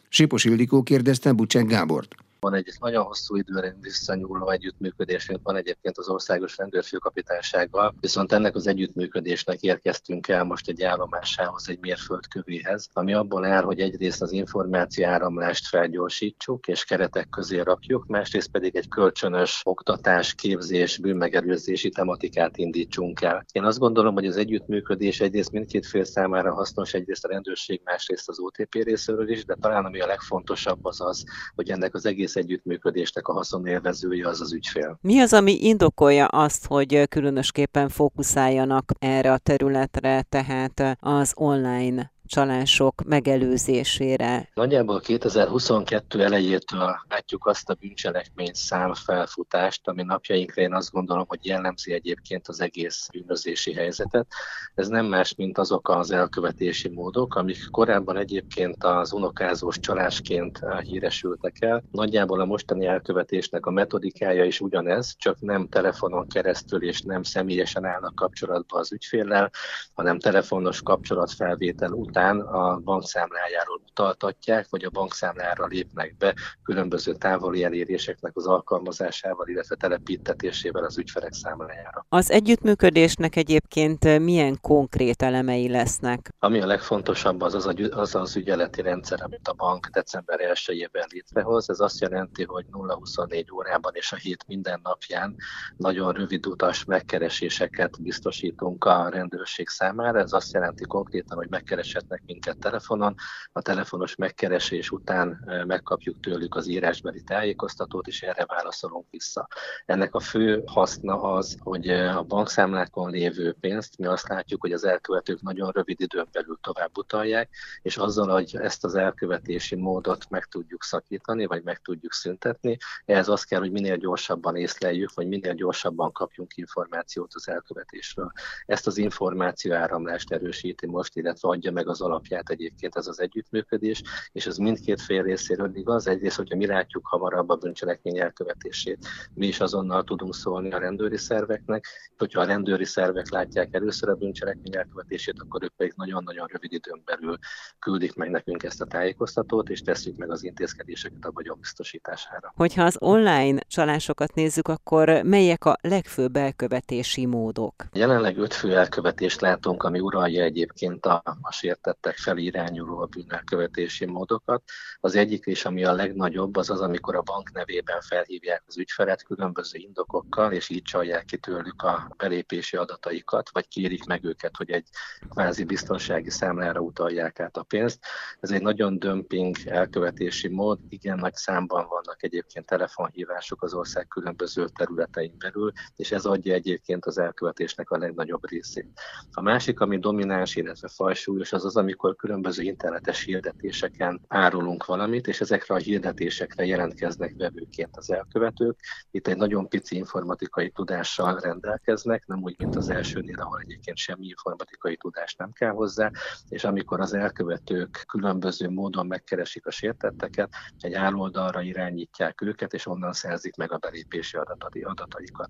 Sipos 0.09 0.43
Ildikó 0.43 0.83
kérdezte 0.83 1.31
Bucsek 1.31 1.65
Gábort 1.65 2.15
van 2.45 2.53
egy 2.53 2.73
nagyon 2.79 3.03
hosszú 3.03 3.35
időre 3.35 3.75
visszanyúló 3.81 4.49
együttműködésünk 4.49 5.39
van 5.43 5.55
egyébként 5.55 5.97
az 5.97 6.09
országos 6.09 6.57
rendőrfőkapitánysággal, 6.57 7.95
viszont 7.99 8.31
ennek 8.31 8.55
az 8.55 8.67
együttműködésnek 8.67 9.61
érkeztünk 9.61 10.27
el 10.27 10.43
most 10.43 10.69
egy 10.69 10.83
állomásához, 10.83 11.69
egy 11.69 11.79
mérföldkövéhez, 11.79 12.89
ami 12.93 13.13
abból 13.13 13.45
áll, 13.45 13.63
hogy 13.63 13.79
egyrészt 13.79 14.21
az 14.21 14.31
információ 14.31 15.05
áramlást 15.05 15.67
felgyorsítsuk 15.67 16.67
és 16.67 16.83
keretek 16.83 17.29
közé 17.29 17.59
rakjuk, 17.59 18.05
másrészt 18.07 18.51
pedig 18.51 18.75
egy 18.75 18.87
kölcsönös 18.87 19.61
oktatás, 19.63 20.33
képzés, 20.33 20.97
bűnmegelőzési 20.97 21.89
tematikát 21.89 22.57
indítsunk 22.57 23.21
el. 23.21 23.45
Én 23.51 23.63
azt 23.63 23.79
gondolom, 23.79 24.13
hogy 24.13 24.25
az 24.25 24.37
együttműködés 24.37 25.19
egyrészt 25.19 25.51
mindkét 25.51 25.85
fél 25.85 26.03
számára 26.03 26.53
hasznos, 26.53 26.93
egyrészt 26.93 27.25
a 27.25 27.29
rendőrség, 27.29 27.81
másrészt 27.83 28.29
az 28.29 28.39
OTP 28.39 28.73
részéről 28.73 29.29
is, 29.29 29.45
de 29.45 29.55
talán 29.61 29.85
ami 29.85 29.99
a 29.99 30.07
legfontosabb 30.07 30.85
az 30.85 31.01
az, 31.01 31.23
hogy 31.55 31.69
ennek 31.69 31.93
az 31.93 32.05
egész 32.05 32.34
egész 32.35 32.55
együttműködésnek 32.55 33.27
a 33.27 33.33
haszonélvezője 33.33 34.27
az 34.27 34.41
az 34.41 34.53
ügyfél. 34.53 34.97
Mi 35.01 35.19
az, 35.19 35.33
ami 35.33 35.57
indokolja 35.61 36.25
azt, 36.25 36.65
hogy 36.65 37.07
különösképpen 37.09 37.89
fókuszáljanak 37.89 38.91
erre 38.99 39.31
a 39.31 39.37
területre, 39.37 40.21
tehát 40.21 40.97
az 40.99 41.33
online 41.35 42.13
csalások 42.27 43.03
megelőzésére. 43.03 44.49
Nagyjából 44.53 44.99
2022 44.99 46.23
elejétől 46.23 46.95
látjuk 47.09 47.45
azt 47.45 47.69
a 47.69 47.73
bűncselekmény 47.73 48.53
szám 48.53 48.93
felfutást, 48.93 49.87
ami 49.87 50.03
napjainkra 50.03 50.61
én 50.61 50.73
azt 50.73 50.91
gondolom, 50.91 51.25
hogy 51.27 51.45
jellemzi 51.45 51.93
egyébként 51.93 52.47
az 52.47 52.61
egész 52.61 53.07
bűnözési 53.11 53.73
helyzetet. 53.73 54.27
Ez 54.75 54.87
nem 54.87 55.05
más, 55.05 55.35
mint 55.35 55.57
azok 55.57 55.89
az 55.89 56.11
elkövetési 56.11 56.89
módok, 56.89 57.35
amik 57.35 57.57
korábban 57.71 58.17
egyébként 58.17 58.83
az 58.83 59.13
unokázós 59.13 59.79
csalásként 59.79 60.59
híresültek 60.81 61.55
el. 61.59 61.83
Nagyjából 61.91 62.39
a 62.39 62.45
mostani 62.45 62.85
elkövetésnek 62.85 63.65
a 63.65 63.71
metodikája 63.71 64.43
is 64.43 64.61
ugyanez, 64.61 65.15
csak 65.17 65.39
nem 65.39 65.67
telefonon 65.67 66.27
keresztül 66.27 66.83
és 66.83 67.01
nem 67.01 67.23
személyesen 67.23 67.85
állnak 67.85 68.15
kapcsolatba 68.15 68.77
az 68.77 68.91
ügyféllel, 68.91 69.51
hanem 69.93 70.19
telefonos 70.19 70.81
kapcsolatfelvétel 70.81 71.91
után 71.91 72.13
után 72.15 72.39
a 72.39 72.77
bankszámlájáról 72.77 73.81
utaltatják, 73.89 74.67
vagy 74.69 74.83
a 74.83 74.89
bankszámlára 74.89 75.65
lépnek 75.65 76.15
be 76.17 76.35
különböző 76.63 77.13
távoli 77.13 77.63
eléréseknek 77.63 78.31
az 78.35 78.47
alkalmazásával, 78.47 79.47
illetve 79.47 79.75
telepítetésével 79.75 80.83
az 80.83 80.97
ügyfelek 80.97 81.33
számlájára. 81.33 82.05
Az 82.09 82.31
együttműködésnek 82.31 83.35
egyébként 83.35 84.19
milyen 84.19 84.57
konkrét 84.61 85.21
elemei 85.21 85.69
lesznek? 85.69 86.29
Ami 86.39 86.61
a 86.61 86.65
legfontosabb, 86.65 87.41
az 87.41 87.53
az, 87.53 87.73
az, 87.91 88.15
az 88.15 88.35
ügyeleti 88.35 88.81
rendszer, 88.81 89.21
amit 89.21 89.47
a 89.47 89.53
bank 89.53 89.87
december 89.87 90.39
1-ében 90.53 91.07
létrehoz. 91.11 91.69
Ez 91.69 91.79
azt 91.79 92.01
jelenti, 92.01 92.43
hogy 92.43 92.65
0-24 92.71 93.53
órában 93.53 93.91
és 93.95 94.11
a 94.11 94.15
hét 94.15 94.43
minden 94.47 94.79
napján 94.83 95.35
nagyon 95.77 96.13
rövid 96.13 96.47
utas 96.47 96.83
megkereséseket 96.83 98.01
biztosítunk 98.01 98.85
a 98.85 99.09
rendőrség 99.09 99.67
számára. 99.67 100.19
Ez 100.19 100.33
azt 100.33 100.53
jelenti 100.53 100.83
konkrétan, 100.83 101.37
hogy 101.37 101.49
megkeresett 101.49 102.04
kereshetnek 102.05 102.21
minket 102.25 102.57
telefonon. 102.57 103.15
A 103.51 103.61
telefonos 103.61 104.15
megkeresés 104.15 104.91
után 104.91 105.43
megkapjuk 105.67 106.19
tőlük 106.19 106.55
az 106.55 106.67
írásbeli 106.67 107.23
tájékoztatót, 107.23 108.07
és 108.07 108.21
erre 108.21 108.45
válaszolunk 108.45 109.05
vissza. 109.09 109.47
Ennek 109.85 110.15
a 110.15 110.19
fő 110.19 110.63
haszna 110.65 111.21
az, 111.21 111.57
hogy 111.59 111.89
a 111.89 112.23
bankszámlákon 112.23 113.09
lévő 113.09 113.55
pénzt 113.59 113.97
mi 113.97 114.05
azt 114.05 114.27
látjuk, 114.27 114.61
hogy 114.61 114.71
az 114.71 114.83
elkövetők 114.83 115.41
nagyon 115.41 115.71
rövid 115.71 116.01
időn 116.01 116.27
belül 116.31 116.57
tovább 116.61 116.97
utalják, 116.97 117.49
és 117.81 117.97
azzal, 117.97 118.27
hogy 118.27 118.55
ezt 118.55 118.83
az 118.83 118.95
elkövetési 118.95 119.75
módot 119.75 120.29
meg 120.29 120.45
tudjuk 120.45 120.83
szakítani, 120.83 121.45
vagy 121.45 121.63
meg 121.63 121.77
tudjuk 121.77 122.13
szüntetni, 122.13 122.77
ehhez 123.05 123.27
az 123.27 123.43
kell, 123.43 123.59
hogy 123.59 123.71
minél 123.71 123.97
gyorsabban 123.97 124.55
észleljük, 124.55 125.13
vagy 125.13 125.27
minél 125.27 125.53
gyorsabban 125.53 126.11
kapjunk 126.11 126.57
információt 126.57 127.31
az 127.33 127.47
elkövetésről. 127.49 128.31
Ezt 128.65 128.87
az 128.87 128.97
információ 128.97 129.73
áramlást 129.73 130.31
erősíti 130.31 130.85
most, 130.87 131.15
illetve 131.15 131.49
adja 131.49 131.71
meg 131.71 131.87
az 131.87 131.94
az 131.95 132.01
alapját 132.01 132.49
egyébként 132.49 132.95
ez 132.95 133.07
az 133.07 133.19
együttműködés, 133.19 134.03
és 134.31 134.45
ez 134.45 134.57
mindkét 134.57 135.01
fél 135.01 135.23
részéről 135.23 135.75
igaz. 135.75 136.07
Egyrészt, 136.07 136.37
hogyha 136.37 136.55
mi 136.55 136.65
látjuk 136.65 137.07
hamarabb 137.07 137.49
a 137.49 137.55
bűncselekmény 137.55 138.19
elkövetését, 138.19 139.07
mi 139.33 139.47
is 139.47 139.59
azonnal 139.59 140.03
tudunk 140.03 140.35
szólni 140.35 140.71
a 140.71 140.77
rendőri 140.77 141.17
szerveknek, 141.17 141.85
hogyha 142.17 142.41
a 142.41 142.45
rendőri 142.45 142.85
szervek 142.85 143.29
látják 143.29 143.73
először 143.73 144.09
a 144.09 144.15
bűncselekmény 144.15 144.75
elkövetését, 144.75 145.39
akkor 145.39 145.63
ők 145.63 145.73
pedig 145.75 145.93
nagyon-nagyon 145.95 146.47
rövid 146.47 146.73
időn 146.73 147.01
belül 147.05 147.37
küldik 147.79 148.15
meg 148.15 148.29
nekünk 148.29 148.63
ezt 148.63 148.81
a 148.81 148.85
tájékoztatót, 148.85 149.69
és 149.69 149.81
tesszük 149.81 150.17
meg 150.17 150.31
az 150.31 150.43
intézkedéseket 150.43 151.25
a 151.25 151.31
vagyon 151.31 151.57
biztosítására. 151.59 152.53
Hogyha 152.55 152.83
az 152.83 152.97
online 152.99 153.59
csalásokat 153.67 154.33
nézzük, 154.33 154.67
akkor 154.67 155.21
melyek 155.23 155.65
a 155.65 155.77
legfőbb 155.81 156.35
elkövetési 156.35 157.25
módok? 157.25 157.73
Jelenleg 157.93 158.37
öt 158.37 158.53
fő 158.53 158.77
elkövetést 158.77 159.41
látunk, 159.41 159.83
ami 159.83 159.99
uralja 159.99 160.43
egyébként 160.43 161.05
a, 161.05 161.21
a 161.41 161.51
sértettek 161.85 162.17
felé 162.17 162.43
irányuló 162.43 162.99
a 162.99 163.05
bűnelkövetési 163.05 164.05
módokat. 164.05 164.63
Az 164.99 165.15
egyik 165.15 165.45
is, 165.45 165.65
ami 165.65 165.83
a 165.83 165.93
legnagyobb, 165.93 166.55
az 166.55 166.69
az, 166.69 166.81
amikor 166.81 167.15
a 167.15 167.21
bank 167.21 167.51
nevében 167.51 168.01
felhívják 168.01 168.63
az 168.67 168.77
ügyfelet 168.77 169.23
különböző 169.23 169.79
indokokkal, 169.79 170.51
és 170.51 170.69
így 170.69 170.81
csalják 170.81 171.25
ki 171.25 171.37
tőlük 171.37 171.81
a 171.81 172.13
belépési 172.17 172.77
adataikat, 172.77 173.49
vagy 173.53 173.67
kérik 173.67 174.05
meg 174.05 174.23
őket, 174.23 174.55
hogy 174.57 174.69
egy 174.69 174.87
kvázi 175.29 175.63
biztonsági 175.63 176.29
számlára 176.29 176.79
utalják 176.79 177.39
át 177.39 177.57
a 177.57 177.63
pénzt. 177.63 177.99
Ez 178.39 178.51
egy 178.51 178.61
nagyon 178.61 178.99
dömping 178.99 179.55
elkövetési 179.65 180.47
mód, 180.47 180.79
igen 180.89 181.17
nagy 181.17 181.35
számban 181.35 181.87
vannak 181.87 182.23
egyébként 182.23 182.65
telefonhívások 182.65 183.63
az 183.63 183.73
ország 183.73 184.07
különböző 184.07 184.67
területein 184.67 185.35
belül, 185.37 185.71
és 185.95 186.11
ez 186.11 186.25
adja 186.25 186.53
egyébként 186.53 187.05
az 187.05 187.17
elkövetésnek 187.17 187.89
a 187.89 187.97
legnagyobb 187.97 188.49
részét. 188.49 188.87
A 189.31 189.41
másik, 189.41 189.79
ami 189.79 189.99
domináns, 189.99 190.55
illetve 190.55 190.87
fajsúlyos, 190.87 191.53
az 191.53 191.65
az, 191.65 191.74
amikor 191.75 192.15
különböző 192.15 192.63
internetes 192.63 193.23
hirdetéseken 193.23 194.21
árulunk 194.27 194.85
valamit, 194.85 195.27
és 195.27 195.41
ezekre 195.41 195.75
a 195.75 195.77
hirdetésekre 195.77 196.65
jelentkeznek 196.65 197.33
vevőként 197.37 197.97
az 197.97 198.11
elkövetők. 198.11 198.79
Itt 199.11 199.27
egy 199.27 199.37
nagyon 199.37 199.67
pici 199.67 199.95
informatikai 199.95 200.69
tudással 200.69 201.39
rendelkeznek, 201.39 202.25
nem 202.25 202.43
úgy, 202.43 202.55
mint 202.57 202.75
az 202.75 202.89
elsőnél, 202.89 203.39
ahol 203.39 203.59
egyébként 203.59 203.97
semmi 203.97 204.25
informatikai 204.25 204.97
tudás 204.97 205.35
nem 205.35 205.51
kell 205.51 205.71
hozzá, 205.71 206.11
és 206.49 206.63
amikor 206.63 206.99
az 206.99 207.13
elkövetők 207.13 208.03
különböző 208.07 208.69
módon 208.69 209.07
megkeresik 209.07 209.65
a 209.65 209.71
sértetteket, 209.71 210.49
egy 210.79 210.93
áloldalra 210.93 211.61
irányítják 211.61 212.41
őket, 212.41 212.73
és 212.73 212.87
onnan 212.87 213.13
szerzik 213.13 213.55
meg 213.55 213.71
a 213.71 213.77
belépési 213.77 214.37
adataikat. 214.83 215.49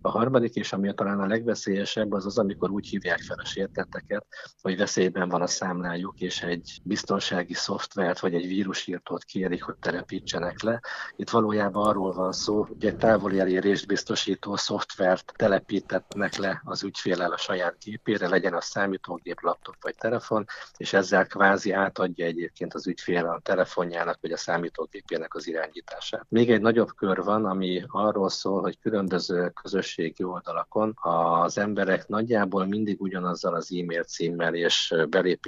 A 0.00 0.10
harmadik, 0.10 0.54
és 0.54 0.72
ami 0.72 0.94
talán 0.94 1.20
a 1.20 1.26
legveszélyesebb, 1.26 2.12
az 2.12 2.26
az, 2.26 2.38
amikor 2.38 2.70
úgy 2.70 2.88
hívják 2.88 3.18
fel 3.18 3.38
a 3.38 3.44
sértetteket, 3.44 4.26
hogy 4.60 4.76
veszélyben 4.76 5.28
van 5.28 5.42
a 5.42 5.46
számlájuk, 5.64 6.20
és 6.20 6.42
egy 6.42 6.80
biztonsági 6.82 7.54
szoftvert 7.54 8.20
vagy 8.20 8.34
egy 8.34 8.46
vírusírtót 8.46 9.24
kérik, 9.24 9.62
hogy 9.62 9.74
telepítsenek 9.80 10.62
le. 10.62 10.80
Itt 11.16 11.30
valójában 11.30 11.86
arról 11.86 12.12
van 12.12 12.32
szó, 12.32 12.62
hogy 12.62 12.84
egy 12.86 12.96
távoli 12.96 13.38
elérést 13.38 13.86
biztosító 13.86 14.56
szoftvert 14.56 15.32
telepítetnek 15.36 16.36
le 16.36 16.62
az 16.64 16.82
ügyfélel 16.82 17.32
a 17.32 17.36
saját 17.36 17.76
gépére, 17.84 18.28
legyen 18.28 18.54
a 18.54 18.60
számítógép, 18.60 19.40
laptop 19.40 19.74
vagy 19.80 19.94
telefon, 19.98 20.46
és 20.76 20.92
ezzel 20.92 21.26
kvázi 21.26 21.72
átadja 21.72 22.26
egyébként 22.26 22.74
az 22.74 22.86
ügyfél 22.86 23.26
a 23.26 23.40
telefonjának 23.42 24.18
vagy 24.20 24.32
a 24.32 24.36
számítógépének 24.36 25.34
az 25.34 25.48
irányítását. 25.48 26.26
Még 26.28 26.50
egy 26.50 26.60
nagyobb 26.60 26.94
kör 26.96 27.22
van, 27.22 27.44
ami 27.44 27.84
arról 27.86 28.28
szól, 28.28 28.60
hogy 28.60 28.78
különböző 28.78 29.52
közösségi 29.62 30.24
oldalakon 30.24 30.96
az 31.02 31.58
emberek 31.58 32.08
nagyjából 32.08 32.66
mindig 32.66 33.00
ugyanazzal 33.00 33.54
az 33.54 33.72
e-mail 33.72 34.02
címmel 34.02 34.54
és 34.54 34.94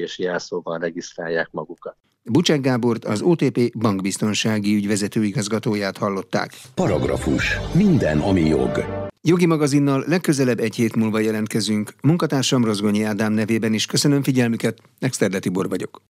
belépési 0.07 0.23
jelszóval 0.23 0.79
regisztrálják 0.79 1.49
magukat. 1.51 1.97
Bucsek 2.23 2.61
Gábort, 2.61 3.05
az 3.05 3.23
OTP 3.23 3.79
bankbiztonsági 3.79 4.75
ügyvezető 4.75 5.25
igazgatóját 5.25 5.97
hallották. 5.97 6.51
Paragrafus. 6.75 7.59
Minden, 7.75 8.19
ami 8.19 8.41
jog. 8.41 8.85
Jogi 9.23 9.47
magazinnal 9.47 10.05
legközelebb 10.07 10.59
egy 10.59 10.75
hét 10.75 10.97
múlva 10.97 11.19
jelentkezünk. 11.19 11.95
Munkatársam 12.03 12.65
Rozgonyi 12.65 13.03
Ádám 13.03 13.33
nevében 13.33 13.73
is 13.73 13.87
köszönöm 13.87 14.23
figyelmüket, 14.23 14.79
Exterde 14.99 15.39
Tibor 15.39 15.69
vagyok. 15.69 16.03